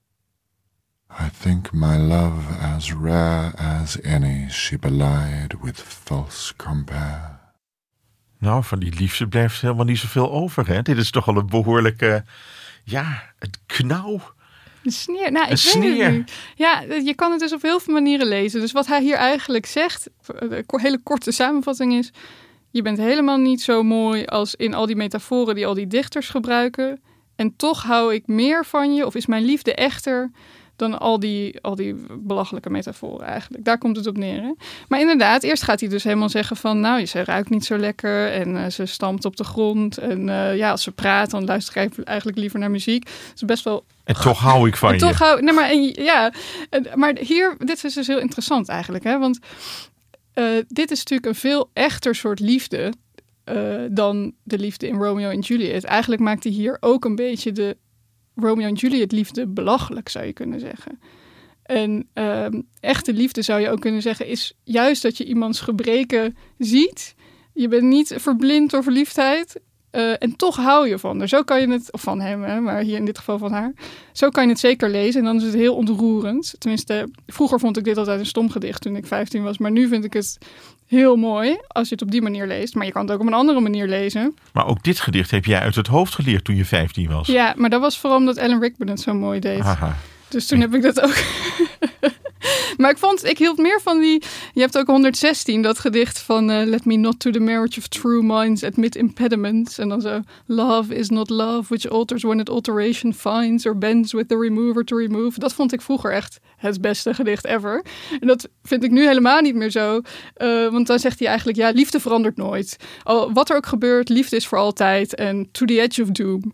I 1.10 1.28
think 1.28 1.74
my 1.74 1.98
love 1.98 2.46
as 2.62 2.94
rare 2.94 3.52
as 3.58 4.00
any 4.02 4.48
she 4.48 4.76
belied 4.76 5.62
with 5.62 5.78
false 5.78 6.50
compare. 6.52 7.43
Nou, 8.44 8.64
van 8.64 8.78
die 8.78 8.94
liefde 8.98 9.28
blijft 9.28 9.60
helemaal 9.60 9.84
niet 9.84 9.98
zoveel 9.98 10.32
over. 10.32 10.68
Hè? 10.68 10.82
Dit 10.82 10.96
is 10.96 11.10
toch 11.10 11.28
al 11.28 11.36
een 11.36 11.46
behoorlijke, 11.46 12.24
ja, 12.84 13.22
het 13.38 13.58
knauw. 13.66 14.20
Een 14.82 14.90
sneer. 14.90 15.32
Nou, 15.32 15.44
ik 15.44 15.50
Een 15.50 15.80
weet 15.80 16.02
het 16.02 16.12
niet. 16.12 16.32
Ja, 16.54 16.80
je 16.80 17.14
kan 17.14 17.30
het 17.30 17.40
dus 17.40 17.52
op 17.52 17.62
heel 17.62 17.80
veel 17.80 17.94
manieren 17.94 18.26
lezen. 18.26 18.60
Dus 18.60 18.72
wat 18.72 18.86
hij 18.86 19.02
hier 19.02 19.16
eigenlijk 19.16 19.66
zegt, 19.66 20.10
de 20.26 20.64
hele 20.66 21.00
korte 21.02 21.32
samenvatting 21.32 21.92
is... 21.92 22.10
je 22.70 22.82
bent 22.82 22.98
helemaal 22.98 23.38
niet 23.38 23.62
zo 23.62 23.82
mooi 23.82 24.24
als 24.24 24.54
in 24.54 24.74
al 24.74 24.86
die 24.86 24.96
metaforen 24.96 25.54
die 25.54 25.66
al 25.66 25.74
die 25.74 25.86
dichters 25.86 26.28
gebruiken. 26.28 27.00
En 27.36 27.56
toch 27.56 27.82
hou 27.82 28.14
ik 28.14 28.26
meer 28.26 28.64
van 28.64 28.94
je, 28.94 29.06
of 29.06 29.14
is 29.14 29.26
mijn 29.26 29.44
liefde 29.44 29.74
echter... 29.74 30.30
dan 30.76 30.98
al 30.98 31.20
die, 31.20 31.60
al 31.60 31.74
die 31.74 31.94
belachelijke 32.18 32.70
metaforen 32.70 33.26
eigenlijk. 33.26 33.64
Daar 33.64 33.78
komt 33.78 33.96
het 33.96 34.06
op 34.06 34.16
neer. 34.16 34.42
Hè? 34.42 34.52
Maar 34.88 35.00
inderdaad, 35.00 35.42
eerst 35.42 35.62
gaat 35.62 35.80
hij 35.80 35.88
dus 35.88 36.04
helemaal 36.04 36.28
zeggen 36.28 36.56
van... 36.56 36.80
nou, 36.80 37.06
ze 37.06 37.24
ruikt 37.24 37.50
niet 37.50 37.64
zo 37.64 37.78
lekker 37.78 38.32
en 38.32 38.64
eh, 38.64 38.70
ze 38.70 38.86
stampt 38.86 39.24
op 39.24 39.36
de 39.36 39.44
grond. 39.44 39.98
En 39.98 40.28
eh, 40.28 40.56
ja, 40.56 40.70
als 40.70 40.82
ze 40.82 40.92
praat, 40.92 41.30
dan 41.30 41.44
luister 41.44 41.82
ik 41.82 41.98
eigenlijk 41.98 42.38
liever 42.38 42.58
naar 42.58 42.70
muziek. 42.70 43.04
Het 43.04 43.34
is 43.34 43.42
best 43.42 43.64
wel 43.64 43.84
En 44.04 44.14
toch 44.14 44.38
hou 44.38 44.68
ik 44.68 44.76
van 44.76 44.88
en 44.88 44.94
je. 44.94 45.00
toch 45.00 45.18
hou, 45.18 45.42
nee, 45.42 45.54
maar, 45.54 45.70
en, 45.70 45.82
ja, 45.82 46.32
maar 46.94 47.16
hier, 47.18 47.56
dit 47.58 47.84
is 47.84 47.94
dus 47.94 48.06
heel 48.06 48.20
interessant 48.20 48.68
eigenlijk, 48.68 49.04
hè? 49.04 49.18
Want 49.18 49.38
eh, 50.32 50.44
dit 50.68 50.90
is 50.90 50.98
natuurlijk 50.98 51.26
een 51.26 51.34
veel 51.34 51.70
echter 51.72 52.14
soort 52.14 52.40
liefde 52.40 52.92
dan 53.90 54.32
de 54.42 54.58
liefde 54.58 54.88
in 54.88 54.96
Romeo 54.96 55.30
en 55.30 55.40
Juliet. 55.40 55.84
Eigenlijk 55.84 56.22
maakt 56.22 56.44
hij 56.44 56.52
hier 56.52 56.76
ook 56.80 57.04
een 57.04 57.14
beetje 57.14 57.52
de 57.52 57.76
Romeo 58.34 58.66
en 58.66 58.74
Juliet 58.74 59.12
liefde 59.12 59.46
belachelijk, 59.46 60.08
zou 60.08 60.24
je 60.24 60.32
kunnen 60.32 60.60
zeggen. 60.60 60.98
En 61.62 62.08
ehm, 62.12 62.60
echte 62.80 63.12
liefde 63.12 63.42
zou 63.42 63.60
je 63.60 63.70
ook 63.70 63.80
kunnen 63.80 64.02
zeggen, 64.02 64.26
is 64.26 64.52
juist 64.64 65.02
dat 65.02 65.16
je 65.16 65.24
iemands 65.24 65.60
gebreken 65.60 66.36
ziet. 66.58 67.14
Je 67.52 67.68
bent 67.68 67.82
niet 67.82 68.14
verblind 68.16 68.70
door 68.70 68.82
verliefdheid. 68.82 69.60
eh, 69.90 70.22
en 70.22 70.36
toch 70.36 70.56
hou 70.56 70.88
je 70.88 70.98
van 70.98 71.18
haar. 71.18 71.28
Zo 71.28 71.42
kan 71.42 71.60
je 71.60 71.68
het, 71.68 71.92
of 71.92 72.00
van 72.00 72.20
hem, 72.20 72.42
hè, 72.42 72.60
maar 72.60 72.80
hier 72.80 72.96
in 72.96 73.04
dit 73.04 73.18
geval 73.18 73.38
van 73.38 73.52
haar. 73.52 73.72
Zo 74.12 74.28
kan 74.28 74.44
je 74.44 74.48
het 74.50 74.58
zeker 74.58 74.90
lezen. 74.90 75.20
En 75.20 75.26
dan 75.26 75.36
is 75.36 75.42
het 75.42 75.54
heel 75.54 75.74
ontroerend. 75.74 76.54
Tenminste, 76.58 77.08
vroeger 77.26 77.60
vond 77.60 77.76
ik 77.76 77.84
dit 77.84 77.96
altijd 77.96 78.20
een 78.20 78.26
stom 78.26 78.50
gedicht 78.50 78.82
toen 78.82 78.96
ik 78.96 79.06
15 79.06 79.42
was. 79.42 79.58
Maar 79.58 79.70
nu 79.70 79.88
vind 79.88 80.04
ik 80.04 80.12
het 80.12 80.38
heel 80.94 81.16
mooi 81.16 81.58
als 81.68 81.88
je 81.88 81.94
het 81.94 82.02
op 82.04 82.10
die 82.10 82.22
manier 82.22 82.46
leest. 82.46 82.74
Maar 82.74 82.86
je 82.86 82.92
kan 82.92 83.02
het 83.02 83.10
ook 83.10 83.20
op 83.20 83.26
een 83.26 83.34
andere 83.34 83.60
manier 83.60 83.86
lezen. 83.88 84.36
Maar 84.52 84.66
ook 84.66 84.82
dit 84.82 85.00
gedicht 85.00 85.30
heb 85.30 85.44
jij 85.44 85.60
uit 85.60 85.74
het 85.74 85.86
hoofd 85.86 86.14
geleerd 86.14 86.44
toen 86.44 86.56
je 86.56 86.64
15 86.64 87.08
was. 87.08 87.26
Ja, 87.26 87.54
maar 87.56 87.70
dat 87.70 87.80
was 87.80 87.98
vooral 87.98 88.18
omdat 88.18 88.38
Alan 88.38 88.60
Rickman 88.60 88.88
het 88.88 89.00
zo 89.00 89.14
mooi 89.14 89.40
deed. 89.40 89.60
Haha. 89.60 89.96
Dus 90.28 90.46
toen 90.46 90.60
heb 90.60 90.74
ik 90.74 90.82
dat 90.82 91.00
ook. 91.00 91.14
maar 92.76 92.90
ik 92.90 92.98
vond, 92.98 93.24
ik 93.24 93.38
hield 93.38 93.58
meer 93.58 93.80
van 93.80 94.00
die. 94.00 94.22
Je 94.52 94.60
hebt 94.60 94.78
ook 94.78 94.86
116, 94.86 95.62
dat 95.62 95.78
gedicht 95.78 96.18
van 96.18 96.50
eh, 96.50 96.66
Let 96.66 96.84
me 96.84 96.96
not 96.96 97.20
to 97.20 97.30
the 97.30 97.40
marriage 97.40 97.78
of 97.78 97.88
true 97.88 98.22
minds 98.22 98.64
admit 98.64 98.96
impediments. 98.96 99.78
En 99.78 99.88
dan 99.88 100.00
zo. 100.00 100.20
Love 100.46 100.94
is 100.94 101.08
not 101.08 101.30
love, 101.30 101.62
which 101.68 101.88
alters 101.88 102.22
when 102.22 102.40
it 102.40 102.50
alteration 102.50 103.14
finds 103.14 103.66
or 103.66 103.78
bends 103.78 104.12
with 104.12 104.28
the 104.28 104.38
remover 104.38 104.84
to 104.84 104.96
remove. 104.96 105.38
Dat 105.38 105.52
vond 105.52 105.72
ik 105.72 105.82
vroeger 105.82 106.12
echt 106.12 106.38
het 106.56 106.80
beste 106.80 107.14
gedicht 107.14 107.44
ever. 107.44 107.84
En 108.20 108.26
dat 108.26 108.48
vind 108.62 108.84
ik 108.84 108.90
nu 108.90 109.06
helemaal 109.06 109.40
niet 109.40 109.54
meer 109.54 109.70
zo. 109.70 110.00
Eh, 110.34 110.68
want 110.68 110.86
dan 110.86 110.98
zegt 110.98 111.18
hij 111.18 111.28
eigenlijk: 111.28 111.58
ja, 111.58 111.70
liefde 111.70 112.00
verandert 112.00 112.36
nooit. 112.36 112.76
Al, 113.02 113.32
wat 113.32 113.50
er 113.50 113.56
ook 113.56 113.66
gebeurt, 113.66 114.08
liefde 114.08 114.36
is 114.36 114.46
voor 114.46 114.58
altijd. 114.58 115.14
En 115.14 115.48
to 115.52 115.66
the 115.66 115.80
edge 115.80 116.02
of 116.02 116.08
doom. 116.08 116.52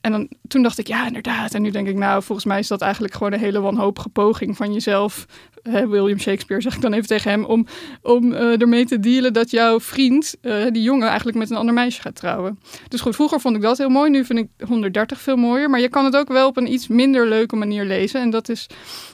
En 0.00 0.12
dan, 0.12 0.28
toen 0.48 0.62
dacht 0.62 0.78
ik, 0.78 0.86
ja, 0.86 1.06
inderdaad. 1.06 1.54
En 1.54 1.62
nu 1.62 1.70
denk 1.70 1.88
ik, 1.88 1.96
nou, 1.96 2.22
volgens 2.22 2.46
mij 2.46 2.58
is 2.58 2.68
dat 2.68 2.80
eigenlijk 2.80 3.14
gewoon 3.14 3.32
een 3.32 3.38
hele 3.38 3.60
wanhopige 3.60 4.08
poging 4.08 4.56
van 4.56 4.72
jezelf. 4.72 5.26
Hè, 5.62 5.88
William 5.88 6.18
Shakespeare, 6.18 6.62
zeg 6.62 6.74
ik 6.74 6.80
dan 6.80 6.92
even 6.92 7.06
tegen 7.06 7.30
hem, 7.30 7.44
om, 7.44 7.66
om 8.02 8.32
eh, 8.32 8.60
ermee 8.60 8.86
te 8.86 9.00
dealen 9.00 9.32
dat 9.32 9.50
jouw 9.50 9.80
vriend, 9.80 10.34
eh, 10.40 10.66
die 10.70 10.82
jongen, 10.82 11.08
eigenlijk 11.08 11.38
met 11.38 11.50
een 11.50 11.56
ander 11.56 11.74
meisje 11.74 12.00
gaat 12.00 12.14
trouwen. 12.14 12.58
Dus 12.88 13.00
goed, 13.00 13.14
vroeger 13.14 13.40
vond 13.40 13.56
ik 13.56 13.62
dat 13.62 13.78
heel 13.78 13.88
mooi. 13.88 14.10
Nu 14.10 14.24
vind 14.24 14.38
ik 14.38 14.48
130 14.66 15.20
veel 15.20 15.36
mooier. 15.36 15.70
Maar 15.70 15.80
je 15.80 15.88
kan 15.88 16.04
het 16.04 16.16
ook 16.16 16.28
wel 16.28 16.48
op 16.48 16.56
een 16.56 16.72
iets 16.72 16.88
minder 16.88 17.28
leuke 17.28 17.56
manier 17.56 17.84
lezen. 17.84 18.20
En 18.20 18.30
dat 18.30 18.48
is 18.48 18.66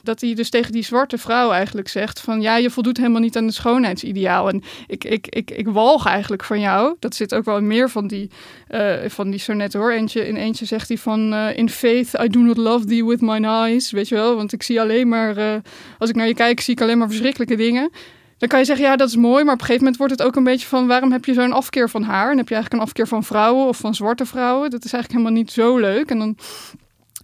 dat 0.03 0.21
hij 0.21 0.33
dus 0.33 0.49
tegen 0.49 0.71
die 0.71 0.83
zwarte 0.83 1.17
vrouw 1.17 1.51
eigenlijk 1.51 1.87
zegt 1.87 2.19
van, 2.19 2.41
ja, 2.41 2.57
je 2.57 2.69
voldoet 2.69 2.97
helemaal 2.97 3.21
niet 3.21 3.37
aan 3.37 3.45
het 3.45 3.53
schoonheidsideaal. 3.53 4.49
En 4.49 4.63
ik, 4.87 5.03
ik, 5.03 5.27
ik, 5.27 5.51
ik 5.51 5.67
walg 5.67 6.05
eigenlijk 6.05 6.43
van 6.43 6.59
jou. 6.59 6.95
Dat 6.99 7.15
zit 7.15 7.35
ook 7.35 7.45
wel 7.45 7.61
meer 7.61 7.89
van 7.89 8.07
die, 8.07 8.29
eh, 8.67 8.93
van 9.07 9.29
die 9.29 9.39
sonetten 9.39 9.79
hoor. 9.79 9.91
Eentje, 9.91 10.27
in 10.27 10.35
eentje 10.35 10.65
zegt 10.75 10.87
hij 10.87 10.97
van, 10.97 11.33
eh, 11.33 11.57
in 11.57 11.69
faith 11.69 12.13
I 12.23 12.27
do 12.27 12.39
not 12.39 12.57
love 12.57 12.85
thee 12.85 13.05
with 13.05 13.21
mine 13.21 13.47
eyes. 13.47 13.91
Weet 13.91 14.07
je 14.07 14.15
wel, 14.15 14.35
want 14.35 14.53
ik 14.53 14.63
zie 14.63 14.81
alleen 14.81 15.07
maar, 15.07 15.37
eh, 15.37 15.55
als 15.97 16.09
ik 16.09 16.15
naar 16.15 16.27
je 16.27 16.33
kijk, 16.33 16.59
zie 16.59 16.73
ik 16.73 16.81
alleen 16.81 16.97
maar 16.97 17.07
verschrikkelijke 17.07 17.55
dingen. 17.55 17.89
Dan 18.37 18.49
kan 18.49 18.59
je 18.59 18.65
zeggen, 18.65 18.85
ja, 18.85 18.95
dat 18.95 19.07
is 19.07 19.15
mooi, 19.15 19.43
maar 19.43 19.53
op 19.53 19.59
een 19.59 19.65
gegeven 19.65 19.83
moment 19.83 19.97
wordt 19.97 20.13
het 20.13 20.23
ook 20.23 20.35
een 20.35 20.43
beetje 20.43 20.67
van, 20.67 20.87
waarom 20.87 21.11
heb 21.11 21.25
je 21.25 21.33
zo'n 21.33 21.51
afkeer 21.51 21.89
van 21.89 22.03
haar? 22.03 22.31
En 22.31 22.37
heb 22.37 22.47
je 22.47 22.53
eigenlijk 22.53 22.83
een 22.83 22.89
afkeer 22.89 23.07
van 23.07 23.23
vrouwen 23.23 23.67
of 23.67 23.77
van 23.77 23.95
zwarte 23.95 24.25
vrouwen? 24.25 24.69
Dat 24.69 24.85
is 24.85 24.93
eigenlijk 24.93 25.23
helemaal 25.23 25.43
niet 25.43 25.51
zo 25.51 25.77
leuk. 25.77 26.09
En 26.09 26.19
dan 26.19 26.37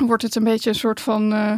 wordt 0.08 0.24
het 0.24 0.36
een 0.36 0.44
beetje 0.44 0.70
een 0.70 0.76
soort 0.76 1.02
van, 1.02 1.34
eh, 1.34 1.54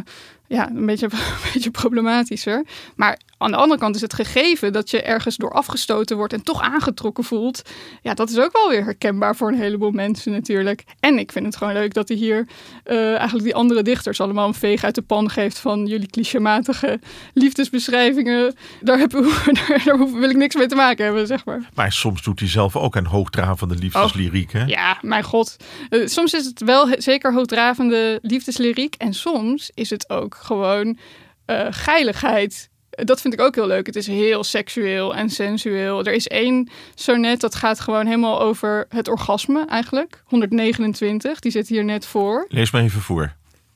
ja, 0.54 0.70
een 0.70 0.86
beetje, 0.86 1.06
een 1.12 1.52
beetje 1.52 1.70
problematischer. 1.70 2.64
Maar 2.96 3.18
aan 3.38 3.50
de 3.50 3.56
andere 3.56 3.80
kant 3.80 3.94
is 3.94 4.00
het 4.00 4.14
gegeven 4.14 4.72
dat 4.72 4.90
je 4.90 5.02
ergens 5.02 5.36
door 5.36 5.52
afgestoten 5.52 6.16
wordt 6.16 6.32
en 6.32 6.42
toch 6.42 6.60
aangetrokken 6.60 7.24
voelt. 7.24 7.62
Ja, 8.02 8.14
dat 8.14 8.30
is 8.30 8.38
ook 8.38 8.52
wel 8.52 8.68
weer 8.68 8.84
herkenbaar 8.84 9.36
voor 9.36 9.48
een 9.48 9.58
heleboel 9.58 9.90
mensen 9.90 10.32
natuurlijk. 10.32 10.84
En 11.00 11.18
ik 11.18 11.32
vind 11.32 11.46
het 11.46 11.56
gewoon 11.56 11.72
leuk 11.72 11.94
dat 11.94 12.08
hij 12.08 12.16
hier 12.16 12.46
eh, 12.84 13.14
eigenlijk 13.14 13.44
die 13.44 13.54
andere 13.54 13.82
dichters 13.82 14.20
allemaal 14.20 14.48
een 14.48 14.54
veeg 14.54 14.84
uit 14.84 14.94
de 14.94 15.02
pan 15.02 15.30
geeft 15.30 15.58
van 15.58 15.86
jullie 15.86 16.08
clichématige 16.08 17.00
liefdesbeschrijvingen. 17.32 18.54
Daar, 18.80 18.98
heb, 18.98 19.10
daar, 19.66 19.82
daar 19.84 20.12
wil 20.12 20.30
ik 20.30 20.36
niks 20.36 20.54
mee 20.54 20.66
te 20.66 20.74
maken 20.74 21.04
hebben, 21.04 21.26
zeg 21.26 21.44
maar. 21.44 21.68
Maar 21.74 21.92
soms 21.92 22.22
doet 22.22 22.40
hij 22.40 22.48
zelf 22.48 22.76
ook 22.76 22.96
aan 22.96 23.04
hoogdravende 23.04 23.74
liefdeslyriek. 23.74 24.52
Hè? 24.52 24.64
Ja, 24.64 24.98
mijn 25.00 25.22
god. 25.22 25.56
Eh, 25.88 26.06
soms 26.06 26.32
is 26.32 26.44
het 26.44 26.60
wel 26.60 26.88
zeker 26.98 27.32
hoogdravende 27.32 28.18
liefdeslyriek. 28.22 28.94
En 28.94 29.14
soms 29.14 29.70
is 29.74 29.90
het 29.90 30.10
ook 30.10 30.34
gewoon 30.44 30.98
eh, 31.44 31.66
geiligheid. 31.70 32.68
Dat 32.90 33.20
vind 33.20 33.34
ik 33.34 33.40
ook 33.40 33.54
heel 33.54 33.66
leuk. 33.66 33.86
Het 33.86 33.96
is 33.96 34.06
heel 34.06 34.44
seksueel 34.44 35.14
en 35.14 35.30
sensueel. 35.30 36.04
Er 36.04 36.12
is 36.12 36.26
één 36.26 36.70
sonnet 36.94 37.40
dat 37.40 37.54
gaat 37.54 37.80
gewoon 37.80 38.06
helemaal 38.06 38.40
over 38.40 38.86
het 38.88 39.08
orgasme 39.08 39.66
eigenlijk. 39.66 40.22
129, 40.24 41.38
die 41.40 41.52
zit 41.52 41.68
hier 41.68 41.84
net 41.84 42.06
voor. 42.06 42.44
Lees 42.48 42.70
maar 42.70 42.82
even 42.82 43.00
voor. 43.00 43.32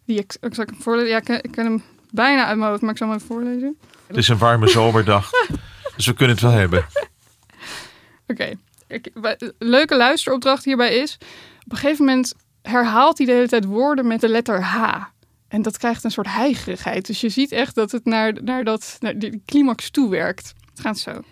Die 0.07 0.19
ik, 0.19 0.37
ik 0.41 0.57
hem 0.57 0.77
voorlezen? 0.79 1.09
Ja, 1.09 1.17
ik, 1.17 1.25
ken- 1.25 1.43
ik 1.43 1.51
ken 1.51 1.65
hem 1.65 1.83
bijna 2.11 2.47
uit 2.47 2.59
mijn 2.59 2.71
hoofd, 2.71 2.83
maar 2.83 2.91
ik 2.91 2.97
zal 2.97 3.07
hem 3.07 3.17
even 3.17 3.29
voorlezen. 3.29 3.79
Het 4.07 4.17
is 4.17 4.29
een 4.29 4.39
warme 4.39 4.69
zomerdag. 4.69 5.31
dus 5.97 6.07
we 6.07 6.15
kunnen 6.15 6.35
het 6.37 6.45
wel 6.45 6.55
hebben. 6.55 6.87
Oké. 8.27 8.53
Leuke 9.59 9.97
luisteropdracht 9.97 10.65
hierbij 10.65 10.97
is... 10.97 11.19
op 11.65 11.73
een 11.73 11.79
gegeven 11.79 12.05
moment 12.05 12.35
herhaalt 12.63 13.19
hij 13.19 13.27
de 13.27 13.33
hele 13.33 13.49
tijd 13.49 13.65
woorden 13.65 14.07
met 14.07 14.21
de 14.21 14.29
letter 14.29 14.63
H. 14.63 15.03
En 15.49 15.63
dat 15.63 15.79
krijgt 15.79 16.05
een 16.05 16.11
soort 16.11 16.27
heigerigheid. 16.27 17.07
Dus 17.07 17.21
je 17.21 17.29
ziet 17.29 17.53
echt 17.53 17.75
dat 17.75 17.91
het 17.91 18.05
naar, 18.05 18.43
naar, 18.43 18.65
dat, 18.65 18.97
naar 19.01 19.19
die 19.19 19.43
climax 19.47 19.91
toewerkt. 19.91 20.55
Het 20.71 20.81
gaat 20.81 20.99
zo. 20.99 21.23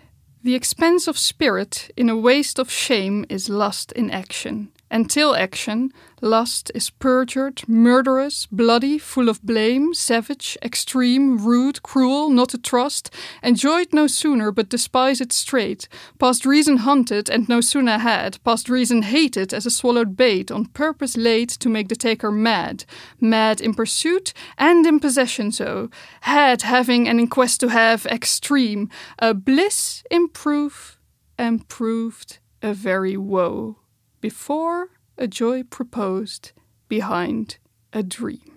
The 0.43 0.53
expense 0.53 1.09
of 1.09 1.17
spirit 1.17 1.89
in 1.93 2.09
a 2.09 2.15
waste 2.15 2.61
of 2.61 2.71
shame 2.71 3.23
is 3.27 3.47
lust 3.47 3.91
in 3.91 4.11
action. 4.11 4.71
Until 4.89 5.35
action, 5.35 5.91
lust 6.21 6.71
is 6.73 6.89
perjured, 6.89 7.61
murderous, 7.67 8.45
bloody, 8.45 8.97
full 8.97 9.27
of 9.27 9.43
blame, 9.43 9.93
savage, 9.93 10.57
extreme, 10.63 11.37
rude, 11.37 11.83
cruel, 11.83 12.29
not 12.29 12.49
to 12.49 12.57
trust, 12.57 13.13
enjoyed 13.43 13.91
no 13.91 14.07
sooner 14.07 14.49
but 14.49 14.69
despise 14.69 15.19
it 15.19 15.33
straight, 15.33 15.89
past 16.19 16.45
reason 16.45 16.77
hunted 16.77 17.29
and 17.29 17.49
no 17.49 17.59
sooner 17.59 17.97
had, 17.97 18.41
past 18.45 18.69
reason 18.69 19.01
hated 19.01 19.53
as 19.53 19.65
a 19.65 19.71
swallowed 19.71 20.15
bait, 20.15 20.49
on 20.51 20.67
purpose 20.67 21.17
laid 21.17 21.49
to 21.49 21.67
make 21.67 21.89
the 21.89 21.95
taker 21.95 22.31
mad, 22.31 22.85
mad 23.19 23.59
in 23.59 23.73
pursuit 23.73 24.33
and 24.57 24.85
in 24.85 25.01
possession 25.01 25.51
so, 25.51 25.89
had 26.21 26.61
having 26.61 27.09
and 27.09 27.19
in 27.19 27.27
quest 27.27 27.59
to 27.59 27.67
have 27.67 28.05
extreme, 28.05 28.89
a 29.19 29.33
bliss 29.33 30.03
in 30.09 30.29
proof 30.29 30.97
and 31.37 31.67
proved 31.67 32.39
a 32.61 32.73
very 32.73 33.17
woe 33.17 33.77
before 34.19 34.89
a 35.17 35.27
joy 35.27 35.63
proposed, 35.63 36.53
behind 36.87 37.57
a 37.91 38.03
dream. 38.03 38.55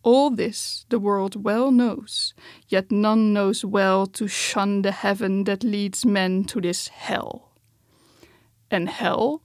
All 0.00 0.34
this 0.36 0.84
the 0.88 1.00
world 1.00 1.42
well 1.42 1.70
knows, 1.70 2.34
yet 2.66 2.90
none 2.90 3.32
knows 3.32 3.64
well 3.64 4.06
to 4.06 4.28
shun 4.28 4.82
the 4.82 4.92
heaven 4.92 5.44
that 5.44 5.62
leads 5.62 6.04
men 6.04 6.44
to 6.44 6.60
this 6.60 6.88
hell. 6.92 7.42
En 8.68 8.88
hel, 8.88 9.42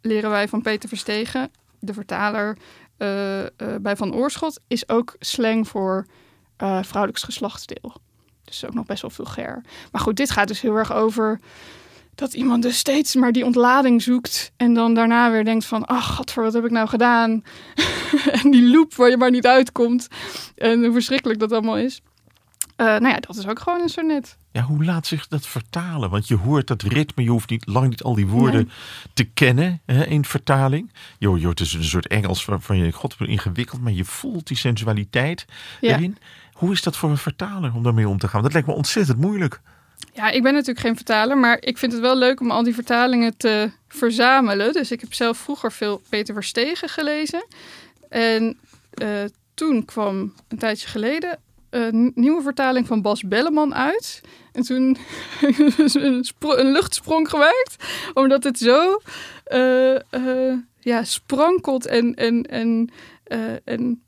leren 0.00 0.30
wij 0.30 0.48
van 0.48 0.62
Peter 0.62 0.88
Verstegen, 0.88 1.50
de 1.80 1.92
vertaler 1.92 2.58
uh, 2.98 3.42
uh, 3.42 3.48
bij 3.80 3.96
Van 3.96 4.14
Oorschot, 4.14 4.60
is 4.66 4.88
ook 4.88 5.16
slang 5.18 5.68
voor 5.68 6.06
uh, 6.62 6.82
vrouwelijks 6.82 7.22
geslachtsdeel. 7.22 7.94
Dus 8.44 8.64
ook 8.64 8.74
nog 8.74 8.86
best 8.86 9.02
wel 9.02 9.10
vulgair. 9.10 9.64
Maar 9.92 10.00
goed, 10.00 10.16
dit 10.16 10.30
gaat 10.30 10.48
dus 10.48 10.60
heel 10.60 10.74
erg 10.74 10.92
over 10.92 11.40
dat 12.16 12.34
iemand 12.34 12.62
dus 12.62 12.78
steeds 12.78 13.14
maar 13.14 13.32
die 13.32 13.44
ontlading 13.44 14.02
zoekt. 14.02 14.52
En 14.56 14.74
dan 14.74 14.94
daarna 14.94 15.30
weer 15.30 15.44
denkt 15.44 15.64
van, 15.64 15.84
ach, 15.84 16.14
godver, 16.14 16.42
wat 16.42 16.52
heb 16.52 16.64
ik 16.64 16.70
nou 16.70 16.88
gedaan? 16.88 17.44
en 18.42 18.50
die 18.50 18.70
loop 18.70 18.94
waar 18.94 19.10
je 19.10 19.16
maar 19.16 19.30
niet 19.30 19.46
uitkomt. 19.46 20.08
En 20.56 20.84
hoe 20.84 20.92
verschrikkelijk 20.92 21.40
dat 21.40 21.52
allemaal 21.52 21.78
is. 21.78 22.02
Uh, 22.76 22.86
nou 22.86 23.08
ja, 23.08 23.20
dat 23.20 23.36
is 23.36 23.46
ook 23.46 23.58
gewoon 23.58 23.80
een 23.80 23.88
sonnet. 23.88 24.36
Ja, 24.52 24.62
hoe 24.62 24.84
laat 24.84 25.06
zich 25.06 25.28
dat 25.28 25.46
vertalen? 25.46 26.10
Want 26.10 26.28
je 26.28 26.36
hoort 26.36 26.66
dat 26.66 26.82
ritme, 26.82 27.22
je 27.22 27.30
hoeft 27.30 27.50
niet 27.50 27.66
lang 27.66 27.88
niet 27.88 28.02
al 28.02 28.14
die 28.14 28.26
woorden 28.26 28.64
nee. 28.64 28.74
te 29.14 29.24
kennen 29.24 29.80
hè, 29.86 30.06
in 30.06 30.24
vertaling. 30.24 30.92
Jo, 31.18 31.36
jo, 31.36 31.48
het 31.48 31.60
is 31.60 31.72
een 31.72 31.84
soort 31.84 32.06
Engels 32.06 32.44
waarvan 32.44 32.76
je, 32.76 32.92
god, 32.92 33.16
ingewikkeld, 33.18 33.80
maar 33.80 33.92
je 33.92 34.04
voelt 34.04 34.46
die 34.46 34.56
sensualiteit 34.56 35.46
ja. 35.80 35.96
erin. 35.96 36.18
Hoe 36.52 36.72
is 36.72 36.82
dat 36.82 36.96
voor 36.96 37.10
een 37.10 37.18
vertaler 37.18 37.74
om 37.74 37.82
daarmee 37.82 38.08
om 38.08 38.18
te 38.18 38.28
gaan? 38.28 38.42
Dat 38.42 38.52
lijkt 38.52 38.68
me 38.68 38.74
ontzettend 38.74 39.18
moeilijk. 39.18 39.60
Ja, 40.12 40.30
ik 40.30 40.42
ben 40.42 40.52
natuurlijk 40.52 40.86
geen 40.86 40.96
vertaler, 40.96 41.38
maar 41.38 41.58
ik 41.60 41.78
vind 41.78 41.92
het 41.92 42.00
wel 42.00 42.16
leuk 42.16 42.40
om 42.40 42.50
al 42.50 42.62
die 42.62 42.74
vertalingen 42.74 43.36
te 43.36 43.70
verzamelen. 43.88 44.72
Dus 44.72 44.90
ik 44.90 45.00
heb 45.00 45.14
zelf 45.14 45.38
vroeger 45.38 45.72
veel 45.72 46.02
Peter 46.08 46.34
Verstegen 46.34 46.88
gelezen. 46.88 47.46
En 48.08 48.58
uh, 49.02 49.24
toen 49.54 49.84
kwam 49.84 50.34
een 50.48 50.58
tijdje 50.58 50.88
geleden 50.88 51.38
een 51.70 52.12
nieuwe 52.14 52.42
vertaling 52.42 52.86
van 52.86 53.02
Bas 53.02 53.22
Belleman 53.22 53.74
uit. 53.74 54.20
En 54.52 54.62
toen 54.62 54.96
een, 55.94 56.24
een 56.38 56.72
luchtsprong 56.72 57.28
gemaakt, 57.28 57.76
omdat 58.14 58.44
het 58.44 58.58
zo 58.58 59.00
uh, 59.52 59.98
uh, 60.10 60.54
ja, 60.80 61.04
sprankelt 61.04 61.86
en, 61.86 62.14
en, 62.14 62.42
en, 62.42 62.90
en 63.64 64.02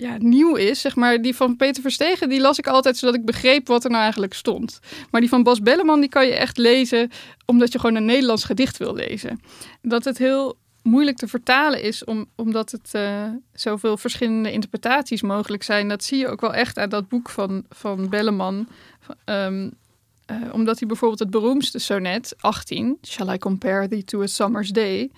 ja, 0.00 0.16
nieuw 0.18 0.54
is, 0.54 0.80
zeg 0.80 0.96
maar, 0.96 1.22
die 1.22 1.36
van 1.36 1.56
Peter 1.56 1.82
Verstegen, 1.82 2.28
die 2.28 2.40
las 2.40 2.58
ik 2.58 2.66
altijd 2.66 2.96
zodat 2.96 3.14
ik 3.14 3.24
begreep 3.24 3.66
wat 3.66 3.84
er 3.84 3.90
nou 3.90 4.02
eigenlijk 4.02 4.34
stond. 4.34 4.78
Maar 5.10 5.20
die 5.20 5.30
van 5.30 5.42
Bas 5.42 5.60
Belleman, 5.60 6.00
die 6.00 6.08
kan 6.08 6.26
je 6.26 6.34
echt 6.34 6.56
lezen 6.56 7.10
omdat 7.46 7.72
je 7.72 7.78
gewoon 7.78 7.96
een 7.96 8.04
Nederlands 8.04 8.44
gedicht 8.44 8.76
wil 8.76 8.94
lezen. 8.94 9.40
Dat 9.82 10.04
het 10.04 10.18
heel 10.18 10.56
moeilijk 10.82 11.16
te 11.16 11.28
vertalen 11.28 11.82
is, 11.82 12.04
om, 12.04 12.26
omdat 12.36 12.70
het 12.70 12.90
uh, 12.96 13.24
zoveel 13.52 13.96
verschillende 13.96 14.52
interpretaties 14.52 15.22
mogelijk 15.22 15.62
zijn. 15.62 15.88
Dat 15.88 16.04
zie 16.04 16.18
je 16.18 16.28
ook 16.28 16.40
wel 16.40 16.54
echt 16.54 16.78
uit 16.78 16.90
dat 16.90 17.08
boek 17.08 17.30
van, 17.30 17.64
van 17.68 18.08
Belleman. 18.08 18.68
Um, 19.24 19.72
uh, 20.30 20.36
omdat 20.52 20.78
hij 20.78 20.88
bijvoorbeeld 20.88 21.20
het 21.20 21.30
beroemdste 21.30 21.78
sonnet, 21.78 22.34
18, 22.38 22.98
Shall 23.02 23.34
I 23.34 23.38
compare 23.38 23.88
thee 23.88 24.04
to 24.04 24.22
a 24.22 24.26
summer's 24.26 24.70
day... 24.70 25.10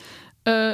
Uh, 0.45 0.73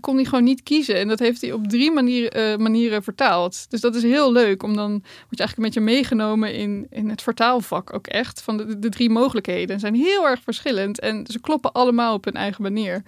kon 0.00 0.14
hij 0.14 0.24
gewoon 0.24 0.44
niet 0.44 0.62
kiezen. 0.62 0.96
En 0.96 1.08
dat 1.08 1.18
heeft 1.18 1.40
hij 1.40 1.52
op 1.52 1.68
drie 1.68 1.90
manieren, 1.90 2.52
uh, 2.52 2.56
manieren 2.56 3.02
vertaald. 3.02 3.70
Dus 3.70 3.80
dat 3.80 3.94
is 3.94 4.02
heel 4.02 4.32
leuk. 4.32 4.62
Om 4.62 4.76
dan 4.76 4.90
word 4.90 5.04
je 5.30 5.36
eigenlijk 5.38 5.56
een 5.56 5.64
beetje 5.64 5.94
meegenomen 5.94 6.54
in, 6.54 6.86
in 6.90 7.08
het 7.08 7.22
vertaalvak 7.22 7.92
ook 7.92 8.06
echt. 8.06 8.42
Van 8.42 8.56
de, 8.56 8.78
de 8.78 8.88
drie 8.88 9.10
mogelijkheden. 9.10 9.80
zijn 9.80 9.94
heel 9.94 10.28
erg 10.28 10.42
verschillend. 10.42 11.00
En 11.00 11.26
ze 11.26 11.40
kloppen 11.40 11.72
allemaal 11.72 12.14
op 12.14 12.24
hun 12.24 12.34
eigen 12.34 12.62
manier. 12.62 13.02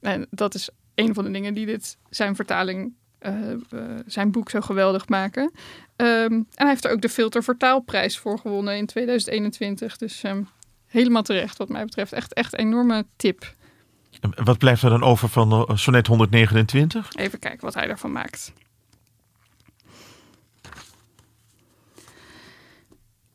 En 0.00 0.26
dat 0.30 0.54
is 0.54 0.68
een 0.94 1.14
van 1.14 1.24
de 1.24 1.30
dingen 1.30 1.54
die 1.54 1.66
dit 1.66 1.96
zijn 2.10 2.36
vertaling, 2.36 2.92
uh, 3.20 3.50
uh, 3.50 3.80
zijn 4.06 4.30
boek 4.30 4.50
zo 4.50 4.60
geweldig 4.60 5.08
maken. 5.08 5.42
Um, 5.42 6.32
en 6.32 6.46
hij 6.54 6.68
heeft 6.68 6.84
er 6.84 6.90
ook 6.90 7.00
de 7.02 7.08
Filter 7.08 7.42
Vertaalprijs 7.42 8.18
voor 8.18 8.38
gewonnen 8.38 8.76
in 8.76 8.86
2021. 8.86 9.96
Dus 9.96 10.22
um, 10.22 10.48
helemaal 10.86 11.22
terecht 11.22 11.58
wat 11.58 11.68
mij 11.68 11.84
betreft. 11.84 12.12
Echt, 12.12 12.32
echt 12.32 12.58
enorme 12.58 13.06
tip. 13.16 13.54
Wat 14.30 14.58
blijft 14.58 14.82
er 14.82 14.90
dan 14.90 15.02
over 15.02 15.28
van 15.28 15.78
sonnet 15.78 16.06
129? 16.06 17.14
Even 17.14 17.38
kijken 17.38 17.64
wat 17.64 17.74
hij 17.74 17.88
ervan 17.88 18.12
maakt. 18.12 18.52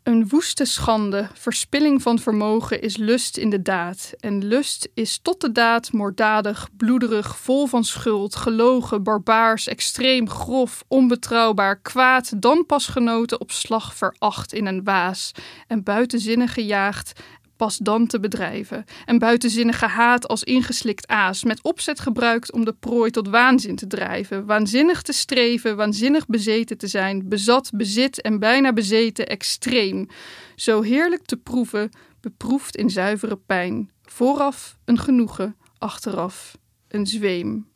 Een 0.08 0.28
woeste 0.28 0.66
schande, 0.66 1.28
verspilling 1.34 2.02
van 2.02 2.20
vermogen 2.20 2.82
is 2.82 2.98
lust 2.98 3.38
in 3.38 3.50
de 3.50 3.62
daad. 3.62 4.14
En 4.20 4.46
lust 4.46 4.90
is 4.94 5.20
tot 5.22 5.42
de 5.42 5.52
daad 5.52 5.92
moorddadig, 5.92 6.70
bloederig, 6.78 7.38
vol 7.38 7.66
van 7.66 7.84
schuld, 7.84 8.36
gelogen, 8.36 9.04
barbaars, 9.04 9.68
extreem, 9.68 10.30
grof, 10.30 10.84
onbetrouwbaar, 10.88 11.80
kwaad, 11.80 12.42
dan 12.42 12.66
pas 12.66 12.88
genoten 12.88 13.42
op 13.42 13.52
slag 13.52 13.96
veracht 13.96 14.54
in 14.54 14.66
een 14.66 14.84
waas 14.84 15.32
en 15.68 15.84
buitenzinnig 15.84 16.54
gejaagd 16.54 17.22
pas 17.58 17.78
dan 17.78 18.08
te 18.08 18.20
bedrijven. 18.20 18.86
En 19.06 19.18
buitenzinnig 19.18 19.80
gehaat 19.80 20.28
als 20.28 20.44
ingeslikt 20.44 21.08
aas, 21.08 21.44
met 21.44 21.62
opzet 21.62 22.00
gebruikt 22.00 22.52
om 22.52 22.66
de 22.66 22.74
prooi 22.74 23.12
tot 23.12 23.28
waanzin 23.28 23.76
te 23.76 23.88
drijven. 23.88 24.46
Waanzinnig 24.46 25.02
te 25.02 25.14
streven, 25.14 25.76
waanzinnig 25.76 26.26
bezeten 26.26 26.78
te 26.78 26.88
zijn, 26.88 27.30
bezat, 27.30 27.70
bezit 27.74 28.22
en 28.22 28.40
bijna 28.40 28.74
bezeten, 28.74 29.28
extreem. 29.28 30.08
Zo 30.56 30.82
heerlijk 30.82 31.26
te 31.26 31.38
proeven, 31.38 31.90
beproefd 32.22 32.76
in 32.76 32.90
zuivere 32.90 33.38
pijn. 33.38 33.92
Vooraf 34.04 34.78
een 34.86 35.00
genoegen, 35.00 35.56
achteraf 35.78 36.58
een 36.88 37.08
zweem. 37.08 37.68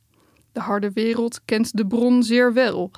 De 0.51 0.59
harde 0.59 0.91
wereld 0.91 1.41
kent 1.45 1.77
de 1.77 1.87
bron 1.87 2.23
zeer 2.23 2.53
wel, 2.53 2.91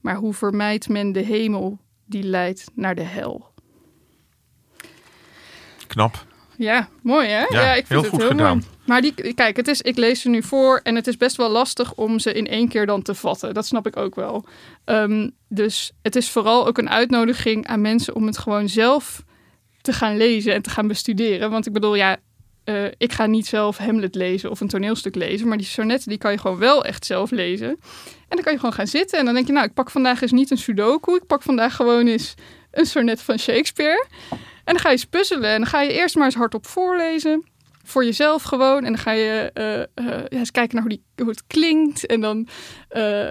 maar 0.00 0.16
hoe 0.16 0.34
vermijdt 0.34 0.88
men 0.88 1.12
de 1.12 1.20
hemel 1.20 1.78
die 2.06 2.22
leidt 2.22 2.70
naar 2.74 2.94
de 2.94 3.02
hel? 3.02 3.51
Knap. 5.92 6.26
Ja, 6.56 6.88
mooi 7.02 7.28
hè? 7.28 7.44
Ja, 7.48 7.74
ik 7.74 7.86
vind 7.86 7.88
heel 7.88 8.00
het 8.00 8.08
goed 8.08 8.20
heel 8.20 8.28
gedaan. 8.28 8.56
Mooi. 8.56 8.70
Maar 8.86 9.00
die, 9.00 9.34
kijk, 9.34 9.56
het 9.56 9.68
is, 9.68 9.80
ik 9.80 9.96
lees 9.96 10.20
ze 10.20 10.28
nu 10.28 10.42
voor 10.42 10.80
en 10.82 10.94
het 10.94 11.06
is 11.06 11.16
best 11.16 11.36
wel 11.36 11.50
lastig 11.50 11.94
om 11.94 12.18
ze 12.18 12.32
in 12.32 12.46
één 12.46 12.68
keer 12.68 12.86
dan 12.86 13.02
te 13.02 13.14
vatten. 13.14 13.54
Dat 13.54 13.66
snap 13.66 13.86
ik 13.86 13.96
ook 13.96 14.14
wel. 14.14 14.44
Um, 14.84 15.30
dus 15.48 15.92
het 16.02 16.16
is 16.16 16.30
vooral 16.30 16.66
ook 16.66 16.78
een 16.78 16.90
uitnodiging 16.90 17.66
aan 17.66 17.80
mensen 17.80 18.14
om 18.14 18.26
het 18.26 18.38
gewoon 18.38 18.68
zelf 18.68 19.22
te 19.80 19.92
gaan 19.92 20.16
lezen 20.16 20.54
en 20.54 20.62
te 20.62 20.70
gaan 20.70 20.88
bestuderen. 20.88 21.50
Want 21.50 21.66
ik 21.66 21.72
bedoel, 21.72 21.94
ja, 21.94 22.16
uh, 22.64 22.84
ik 22.96 23.12
ga 23.12 23.26
niet 23.26 23.46
zelf 23.46 23.76
Hamlet 23.76 24.14
lezen 24.14 24.50
of 24.50 24.60
een 24.60 24.68
toneelstuk 24.68 25.14
lezen, 25.14 25.48
maar 25.48 25.58
die 25.58 25.66
sonnetten 25.66 26.08
die 26.08 26.18
kan 26.18 26.32
je 26.32 26.38
gewoon 26.38 26.58
wel 26.58 26.84
echt 26.84 27.06
zelf 27.06 27.30
lezen. 27.30 27.68
En 27.68 28.38
dan 28.38 28.42
kan 28.42 28.52
je 28.52 28.58
gewoon 28.58 28.74
gaan 28.74 28.86
zitten 28.86 29.18
en 29.18 29.24
dan 29.24 29.34
denk 29.34 29.46
je, 29.46 29.52
nou, 29.52 29.66
ik 29.66 29.74
pak 29.74 29.90
vandaag 29.90 30.22
eens 30.22 30.32
niet 30.32 30.50
een 30.50 30.58
sudoku, 30.58 31.14
ik 31.14 31.26
pak 31.26 31.42
vandaag 31.42 31.76
gewoon 31.76 32.06
eens 32.06 32.34
een 32.70 32.86
sonnet 32.86 33.22
van 33.22 33.38
Shakespeare. 33.38 34.06
Dan 34.72 34.80
ga 34.80 34.88
je 34.88 34.94
eens 34.94 35.04
puzzelen. 35.04 35.50
En 35.50 35.56
dan 35.56 35.66
ga 35.66 35.80
je 35.80 35.92
eerst 35.92 36.16
maar 36.16 36.24
eens 36.24 36.34
hardop 36.34 36.66
voorlezen. 36.66 37.44
Voor 37.84 38.04
jezelf 38.04 38.42
gewoon. 38.42 38.84
En 38.84 38.92
dan 38.92 38.98
ga 38.98 39.10
je 39.10 39.50
uh, 39.54 40.06
ja, 40.06 40.26
eens 40.28 40.50
kijken 40.50 40.74
naar 40.74 40.84
hoe, 40.84 40.92
die, 40.92 41.02
hoe 41.16 41.28
het 41.28 41.46
klinkt. 41.46 42.06
En 42.06 42.20
dan 42.20 42.48
uh, 42.96 43.30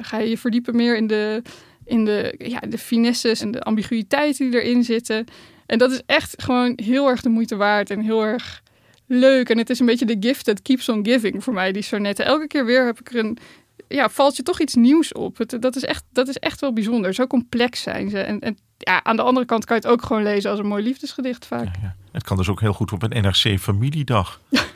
ga 0.00 0.18
je 0.18 0.28
je 0.28 0.38
verdiepen 0.38 0.76
meer 0.76 0.96
in 0.96 1.06
de, 1.06 1.42
in 1.84 2.04
de, 2.04 2.34
ja, 2.38 2.60
de 2.68 2.78
finesses 2.78 3.40
en 3.40 3.50
de 3.50 3.60
ambiguïteiten 3.60 4.50
die 4.50 4.60
erin 4.62 4.84
zitten. 4.84 5.26
En 5.66 5.78
dat 5.78 5.90
is 5.90 6.02
echt 6.06 6.42
gewoon 6.42 6.72
heel 6.82 7.08
erg 7.08 7.20
de 7.20 7.28
moeite 7.28 7.56
waard. 7.56 7.90
En 7.90 8.00
heel 8.00 8.24
erg 8.24 8.62
leuk. 9.06 9.48
En 9.48 9.58
het 9.58 9.70
is 9.70 9.78
een 9.78 9.86
beetje 9.86 10.06
de 10.06 10.16
gift 10.20 10.44
that 10.44 10.62
keeps 10.62 10.88
on 10.88 11.04
giving 11.04 11.44
voor 11.44 11.54
mij, 11.54 11.72
die 11.72 11.82
sonnetten. 11.82 12.24
Elke 12.24 12.46
keer 12.46 12.64
weer 12.64 12.86
heb 12.86 13.00
ik 13.00 13.12
er 13.12 13.18
een 13.18 13.38
ja, 13.88 14.08
valt 14.08 14.36
je 14.36 14.42
toch 14.42 14.60
iets 14.60 14.74
nieuws 14.74 15.12
op. 15.12 15.38
Het, 15.38 15.56
dat, 15.60 15.76
is 15.76 15.84
echt, 15.84 16.04
dat 16.12 16.28
is 16.28 16.36
echt 16.36 16.60
wel 16.60 16.72
bijzonder. 16.72 17.14
Zo 17.14 17.26
complex 17.26 17.82
zijn 17.82 18.10
ze. 18.10 18.18
En, 18.18 18.40
en 18.40 18.58
ja, 18.78 19.04
aan 19.04 19.16
de 19.16 19.22
andere 19.22 19.46
kant 19.46 19.64
kan 19.64 19.76
je 19.76 19.82
het 19.82 19.92
ook 19.92 20.02
gewoon 20.02 20.22
lezen 20.22 20.50
als 20.50 20.58
een 20.58 20.66
mooi 20.66 20.82
liefdesgedicht 20.82 21.46
vaak. 21.46 21.64
Ja, 21.64 21.80
ja. 21.82 21.94
Het 22.12 22.22
kan 22.22 22.36
dus 22.36 22.48
ook 22.48 22.60
heel 22.60 22.72
goed 22.72 22.92
op 22.92 23.02
een 23.02 23.22
NRC 23.22 23.58
familiedag. 23.58 24.40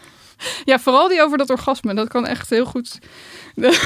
Ja, 0.64 0.79
vooral 0.79 1.09
die 1.09 1.23
over 1.23 1.38
dat 1.38 1.51
orgasme. 1.51 1.94
Dat 1.94 2.09
kan 2.09 2.27
echt 2.27 2.51
heel 2.51 2.64
goed. 2.64 2.99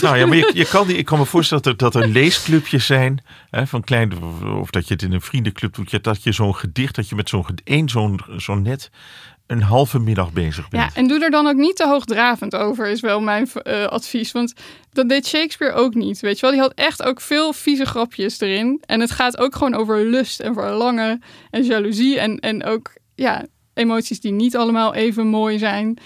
Nou 0.00 0.16
ja, 0.16 0.26
maar 0.26 0.36
je, 0.36 0.50
je 0.54 0.68
kan 0.68 0.86
die, 0.86 0.96
ik 0.96 1.04
kan 1.04 1.18
me 1.18 1.24
voorstellen 1.24 1.62
dat 1.62 1.72
er, 1.72 1.78
dat 1.78 1.94
er 1.94 2.08
leesclubjes 2.08 2.86
zijn. 2.86 3.24
Hè, 3.50 3.66
van 3.66 3.84
klein, 3.84 4.22
of 4.44 4.70
dat 4.70 4.88
je 4.88 4.94
het 4.94 5.02
in 5.02 5.12
een 5.12 5.20
vriendenclub 5.20 5.74
doet. 5.74 6.04
Dat 6.04 6.22
je 6.22 6.32
zo'n 6.32 6.54
gedicht, 6.54 6.94
dat 6.94 7.08
je 7.08 7.14
met 7.14 7.28
zo'n 7.28 7.46
één 7.64 7.88
zo'n 7.88 8.20
zo'n 8.36 8.62
net 8.62 8.90
een 9.48 9.62
halve 9.62 9.98
middag 9.98 10.32
bezig 10.32 10.68
bent. 10.68 10.82
Ja, 10.82 11.00
en 11.00 11.08
doe 11.08 11.24
er 11.24 11.30
dan 11.30 11.46
ook 11.46 11.56
niet 11.56 11.76
te 11.76 11.86
hoogdravend 11.86 12.56
over, 12.56 12.86
is 12.86 13.00
wel 13.00 13.20
mijn 13.20 13.48
uh, 13.64 13.84
advies. 13.84 14.32
Want 14.32 14.52
dat 14.92 15.08
deed 15.08 15.26
Shakespeare 15.26 15.74
ook 15.74 15.94
niet. 15.94 16.20
Weet 16.20 16.34
je 16.34 16.40
wel, 16.40 16.50
die 16.50 16.60
had 16.60 16.72
echt 16.74 17.02
ook 17.02 17.20
veel 17.20 17.52
vieze 17.52 17.84
grapjes 17.84 18.40
erin. 18.40 18.82
En 18.86 19.00
het 19.00 19.10
gaat 19.10 19.38
ook 19.38 19.54
gewoon 19.54 19.74
over 19.74 20.04
lust 20.04 20.40
en 20.40 20.54
verlangen 20.54 21.22
en 21.50 21.62
jaloezie. 21.62 22.18
En, 22.18 22.38
en 22.38 22.64
ook 22.64 22.92
ja, 23.14 23.46
emoties 23.74 24.20
die 24.20 24.32
niet 24.32 24.56
allemaal 24.56 24.94
even 24.94 25.26
mooi 25.26 25.58
zijn. 25.58 25.98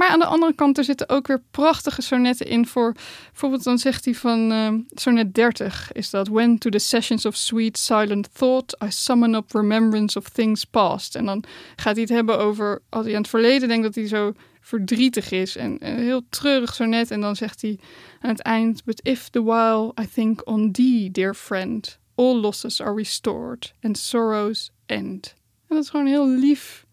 Maar 0.00 0.08
aan 0.08 0.18
de 0.18 0.26
andere 0.26 0.54
kant, 0.54 0.78
er 0.78 0.84
zitten 0.84 1.08
ook 1.08 1.26
weer 1.26 1.42
prachtige 1.50 2.02
sonetten 2.02 2.46
in 2.46 2.66
voor... 2.66 2.94
Bijvoorbeeld 3.30 3.64
dan 3.64 3.78
zegt 3.78 4.04
hij 4.04 4.14
van 4.14 4.52
uh, 4.52 4.72
sonnet 4.88 5.34
30 5.34 5.92
is 5.92 6.10
dat... 6.10 6.28
When 6.28 6.58
to 6.58 6.70
the 6.70 6.78
sessions 6.78 7.26
of 7.26 7.36
sweet 7.36 7.78
silent 7.78 8.34
thought 8.34 8.76
I 8.84 8.90
summon 8.90 9.34
up 9.34 9.52
remembrance 9.52 10.18
of 10.18 10.28
things 10.28 10.64
past. 10.64 11.14
En 11.14 11.24
dan 11.24 11.44
gaat 11.76 11.92
hij 11.92 12.02
het 12.02 12.12
hebben 12.12 12.38
over... 12.38 12.82
Als 12.88 13.04
hij 13.04 13.14
aan 13.14 13.20
het 13.20 13.30
verleden 13.30 13.68
denkt 13.68 13.84
dat 13.84 13.94
hij 13.94 14.06
zo 14.06 14.32
verdrietig 14.60 15.30
is. 15.30 15.56
En 15.56 15.78
heel 15.80 16.22
treurig 16.28 16.74
sonnet. 16.74 17.10
En 17.10 17.20
dan 17.20 17.36
zegt 17.36 17.62
hij 17.62 17.78
aan 18.20 18.30
het 18.30 18.42
eind... 18.42 18.84
But 18.84 19.00
if 19.02 19.28
the 19.28 19.42
while 19.42 19.92
I 20.02 20.08
think 20.14 20.46
on 20.46 20.72
thee, 20.72 21.10
dear 21.10 21.34
friend... 21.34 21.98
All 22.14 22.34
losses 22.34 22.80
are 22.80 22.94
restored 22.94 23.74
and 23.82 23.98
sorrows 23.98 24.70
end. 24.86 25.34
En 25.68 25.76
dat 25.76 25.84
is 25.84 25.90
gewoon 25.90 26.06
een 26.06 26.12
heel 26.12 26.28
lief, 26.28 26.86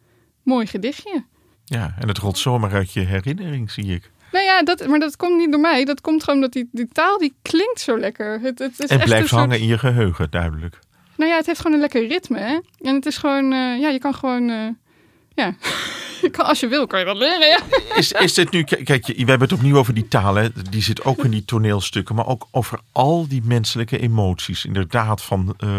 mooi 0.44 0.68
gedichtje. 0.68 1.26
Ja, 1.70 1.96
en 2.00 2.08
het 2.08 2.18
rolt 2.18 2.38
zomaar 2.38 2.74
uit 2.74 2.94
je 2.94 3.00
herinnering, 3.00 3.72
zie 3.72 3.86
ik. 3.86 4.12
Nou 4.32 4.46
ja, 4.46 4.64
dat, 4.64 4.88
maar 4.88 5.00
dat 5.00 5.16
komt 5.16 5.38
niet 5.38 5.52
door 5.52 5.62
mij. 5.62 5.86
Dat 5.86 6.02
komt 6.02 6.24
gewoon 6.24 6.42
dat 6.42 6.52
die, 6.52 6.70
die 6.72 6.88
taal 6.92 7.18
die 7.18 7.34
klinkt 7.42 7.80
zo 7.80 7.98
lekker. 7.98 8.40
Het, 8.42 8.60
het 8.60 8.80
is 8.80 8.90
en 8.90 9.00
blijft 9.00 9.28
soort... 9.28 9.42
hangen 9.42 9.60
in 9.60 9.66
je 9.66 9.78
geheugen, 9.78 10.30
duidelijk. 10.30 10.80
Nou 11.16 11.32
ja, 11.32 11.38
het 11.38 11.46
heeft 11.46 11.60
gewoon 11.60 11.76
een 11.76 11.82
lekker 11.82 12.08
ritme. 12.08 12.40
Hè? 12.40 12.60
En 12.82 12.96
het 12.96 13.06
is 13.06 13.18
gewoon, 13.18 13.54
uh, 13.54 13.80
ja, 13.80 13.90
je 13.90 14.00
kan 14.00 14.14
gewoon, 14.14 14.50
uh, 14.50 14.68
ja, 15.34 15.54
als 16.38 16.60
je 16.60 16.68
wil, 16.68 16.88
kan 16.88 17.00
je 17.00 17.06
dat 17.06 17.18
leren. 17.18 17.64
Is, 17.96 18.12
is 18.12 18.34
dit 18.34 18.52
nu, 18.52 18.64
kijk, 18.64 19.06
we 19.06 19.14
hebben 19.16 19.40
het 19.40 19.52
opnieuw 19.52 19.78
over 19.78 19.94
die 19.94 20.08
talen. 20.08 20.54
Die 20.70 20.82
zit 20.82 21.04
ook 21.06 21.24
in 21.24 21.32
die 21.32 21.46
toneelstukken, 21.46 22.16
maar 22.16 22.28
ook 22.28 22.48
over 22.52 22.80
al 22.92 23.28
die 23.28 23.42
menselijke 23.44 24.00
emoties. 24.00 24.66
Inderdaad, 24.66 25.22
van, 25.22 25.56
uh, 25.60 25.70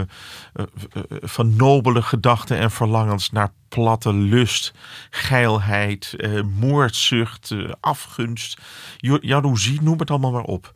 van 1.21 1.57
nobele 1.57 2.03
gedachten 2.03 2.59
en 2.59 2.71
verlangens 2.71 3.31
naar 3.31 3.53
platte 3.69 4.13
lust, 4.13 4.73
geilheid, 5.11 6.17
moordzucht, 6.59 7.55
afgunst, 7.81 8.61
jaloezie, 9.21 9.83
noem 9.83 9.99
het 9.99 10.11
allemaal 10.11 10.33
maar 10.33 10.43
op. 10.43 10.73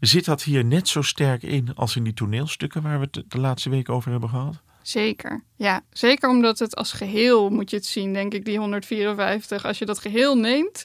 Zit 0.00 0.24
dat 0.24 0.42
hier 0.42 0.64
net 0.64 0.88
zo 0.88 1.02
sterk 1.02 1.42
in 1.42 1.74
als 1.74 1.96
in 1.96 2.04
die 2.04 2.14
toneelstukken 2.14 2.82
waar 2.82 3.00
we 3.00 3.08
het 3.10 3.24
de 3.28 3.38
laatste 3.38 3.70
week 3.70 3.88
over 3.88 4.10
hebben 4.10 4.28
gehad? 4.28 4.62
Zeker, 4.82 5.44
ja. 5.56 5.84
Zeker 5.90 6.28
omdat 6.28 6.58
het 6.58 6.76
als 6.76 6.92
geheel 6.92 7.50
moet 7.50 7.70
je 7.70 7.76
het 7.76 7.86
zien, 7.86 8.12
denk 8.12 8.34
ik, 8.34 8.44
die 8.44 8.58
154. 8.58 9.64
Als 9.64 9.78
je 9.78 9.84
dat 9.84 9.98
geheel 9.98 10.36
neemt, 10.38 10.84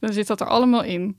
dan 0.00 0.12
zit 0.12 0.26
dat 0.26 0.40
er 0.40 0.46
allemaal 0.46 0.82
in. 0.82 1.18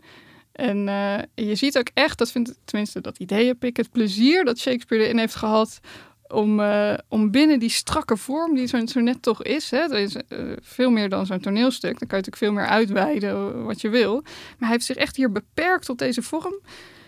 En 0.52 0.88
uh, 0.88 1.18
je 1.48 1.56
ziet 1.56 1.78
ook 1.78 1.90
echt, 1.94 2.18
dat 2.18 2.32
vindt 2.32 2.60
tenminste 2.66 3.02
dat 3.02 3.18
idee 3.18 3.48
heb 3.48 3.64
ik, 3.64 3.78
het 3.78 3.92
plezier 3.92 4.46
dat 4.46 4.60
Shakespeare 4.60 5.04
erin 5.04 5.18
heeft 5.18 5.36
gehad 5.36 5.80
om, 6.28 6.60
uh, 6.60 6.94
om 7.08 7.32
binnen 7.32 7.60
die 7.60 7.70
strakke 7.70 8.18
vorm 8.18 8.56
die 8.56 8.68
zo'n 8.68 8.88
zo 8.88 9.00
net 9.00 9.22
toch 9.22 9.44
is, 9.44 9.72
hè, 9.72 9.88
dat 9.88 9.98
is 9.98 10.16
uh, 10.16 10.52
veel 10.62 10.90
meer 10.90 11.10
dan 11.10 11.26
zo'n 11.26 11.40
toneelstuk, 11.40 12.00
dan 12.00 12.08
kan 12.08 12.18
je 12.18 12.26
natuurlijk 12.26 12.38
veel 12.38 12.52
meer 12.52 12.66
uitweiden 12.66 13.64
wat 13.64 13.82
je 13.82 13.90
wil. 13.90 14.14
Maar 14.22 14.56
hij 14.58 14.70
heeft 14.70 14.86
zich 14.86 14.96
echt 14.96 15.16
hier 15.16 15.32
beperkt 15.32 15.86
tot 15.86 16.00
deze 16.00 16.22
vorm. 16.22 16.60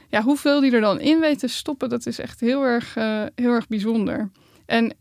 Ja, 0.09 0.21
hoeveel 0.21 0.59
die 0.59 0.71
er 0.71 0.81
dan 0.81 0.99
in 0.99 1.19
weet 1.19 1.39
te 1.39 1.47
stoppen, 1.47 1.89
dat 1.89 2.05
is 2.05 2.19
echt 2.19 2.39
heel 2.39 2.63
erg, 2.63 2.93
heel 3.35 3.51
erg 3.51 3.67
bijzonder. 3.67 4.29
En 4.69 4.91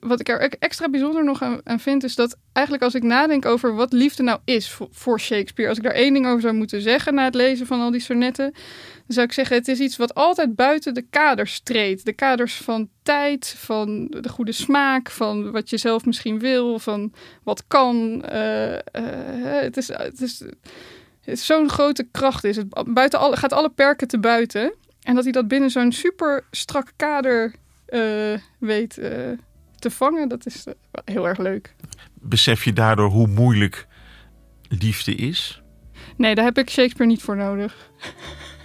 wat 0.00 0.20
ik 0.20 0.28
er 0.28 0.52
extra 0.58 0.88
bijzonder 0.88 1.24
nog 1.24 1.42
aan, 1.42 1.80
vind, 1.80 2.04
is 2.04 2.14
dat 2.14 2.36
eigenlijk 2.52 2.84
als 2.84 2.94
ik 2.94 3.02
nadenk 3.02 3.44
over 3.44 3.74
wat 3.74 3.92
liefde 3.92 4.22
nou 4.22 4.40
is 4.44 4.76
voor, 4.90 5.20
Shakespeare, 5.20 5.68
als 5.68 5.78
ik 5.78 5.84
daar 5.84 5.92
één 5.92 6.12
ding 6.12 6.26
over 6.26 6.40
zou 6.40 6.54
moeten 6.54 6.82
zeggen 6.82 7.14
na 7.14 7.24
het 7.24 7.34
lezen 7.34 7.66
van 7.66 7.80
al 7.80 7.90
die 7.90 8.00
sonetten, 8.00 8.52
dan 8.52 9.04
zou 9.06 9.26
ik 9.26 9.32
zeggen, 9.32 9.56
het 9.56 9.68
is 9.68 9.78
iets 9.78 9.96
wat 9.96 10.14
altijd 10.14 10.54
buiten 10.54 10.94
de 10.94 11.06
kaders 11.10 11.60
treedt. 11.60 12.04
De 12.04 12.12
kaders 12.12 12.56
van 12.56 12.88
tijd, 13.02 13.54
van 13.58 14.06
de 14.06 14.28
goede 14.28 14.52
smaak, 14.52 15.10
van 15.10 15.50
wat 15.50 15.70
je 15.70 15.76
zelf 15.76 16.04
misschien 16.04 16.38
wil, 16.38 16.78
van 16.78 17.12
wat 17.42 17.64
kan. 17.66 18.24
Uh, 18.32 18.72
uh, 18.72 18.78
het 19.60 19.76
is, 19.76 19.88
het 19.88 20.20
is, 21.24 21.46
zo'n 21.46 21.68
grote 21.68 22.08
kracht. 22.10 22.44
Is 22.44 22.56
het 22.56 22.92
buiten 22.94 23.18
alle, 23.18 23.36
gaat 23.36 23.52
alle 23.52 23.70
perken 23.70 24.08
te 24.08 24.18
buiten. 24.18 24.72
En 25.02 25.14
dat 25.14 25.24
hij 25.24 25.32
dat 25.32 25.48
binnen 25.48 25.70
zo'n 25.70 25.92
super 25.92 26.44
strak 26.50 26.92
kader 26.96 27.54
weet 28.58 28.94
te 29.78 29.90
vangen, 29.90 30.28
dat 30.28 30.46
is 30.46 30.64
heel 31.04 31.28
erg 31.28 31.38
leuk. 31.38 31.74
Besef 32.14 32.64
je 32.64 32.72
daardoor 32.72 33.10
hoe 33.10 33.26
moeilijk 33.26 33.86
liefde 34.68 35.14
is? 35.14 35.62
Nee, 36.16 36.34
daar 36.34 36.44
heb 36.44 36.58
ik 36.58 36.70
Shakespeare 36.70 37.10
niet 37.10 37.22
voor 37.22 37.36
nodig. 37.36 37.90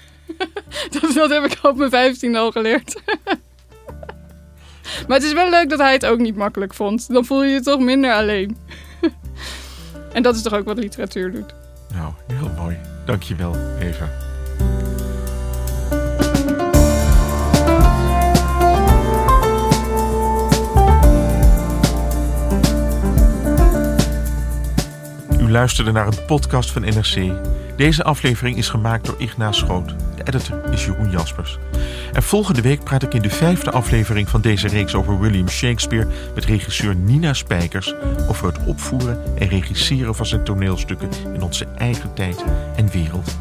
dat, 1.00 1.14
dat 1.14 1.30
heb 1.30 1.44
ik 1.44 1.60
op 1.64 1.78
mijn 1.78 1.90
vijftiende 1.90 2.38
al 2.38 2.52
geleerd. 2.52 3.02
maar 5.08 5.18
het 5.18 5.24
is 5.24 5.34
wel 5.34 5.50
leuk 5.50 5.70
dat 5.70 5.80
hij 5.80 5.94
het 5.94 6.06
ook 6.06 6.20
niet 6.20 6.36
makkelijk 6.36 6.74
vond. 6.74 7.14
Dan 7.14 7.26
voel 7.26 7.44
je 7.44 7.52
je 7.52 7.62
toch 7.62 7.80
minder 7.80 8.14
alleen. 8.14 8.58
en 10.14 10.24
dat 10.24 10.36
is 10.36 10.42
toch 10.42 10.54
ook 10.54 10.66
wat 10.66 10.78
literatuur 10.78 11.32
doet. 11.32 11.54
Nou, 11.94 12.14
heel 12.28 12.50
mooi. 12.58 12.78
Dankjewel, 13.06 13.56
Eva. 13.80 14.31
Luisterde 25.52 25.92
naar 25.92 26.08
een 26.08 26.26
podcast 26.26 26.72
van 26.72 26.82
NRC. 26.82 27.32
Deze 27.78 28.04
aflevering 28.04 28.58
is 28.58 28.70
gemaakt 28.70 29.06
door 29.06 29.16
Ignaas 29.18 29.58
Schoot. 29.58 29.88
De 29.88 30.24
editor 30.24 30.74
is 30.74 30.86
Jeroen 30.86 31.12
Jaspers. 31.12 31.58
En 32.14 32.24
volgende 32.24 32.62
week 32.62 32.84
praat 32.84 33.04
ik 33.04 33.14
in 33.14 33.22
de 33.22 33.30
vijfde 33.30 33.72
aflevering 33.72 34.30
van 34.30 34.42
deze 34.42 34.68
reeks 34.68 34.96
over 34.96 35.20
William 35.20 35.50
Shakespeare 35.50 36.08
met 36.36 36.46
regisseur 36.46 36.96
Nina 36.96 37.34
Spijkers 37.34 37.94
over 38.30 38.48
het 38.48 38.66
opvoeren 38.66 39.38
en 39.38 39.48
regisseren 39.48 40.16
van 40.16 40.26
zijn 40.26 40.44
toneelstukken 40.44 41.10
in 41.34 41.42
onze 41.42 41.66
eigen 41.78 42.14
tijd 42.14 42.44
en 42.76 42.92
wereld. 42.92 43.38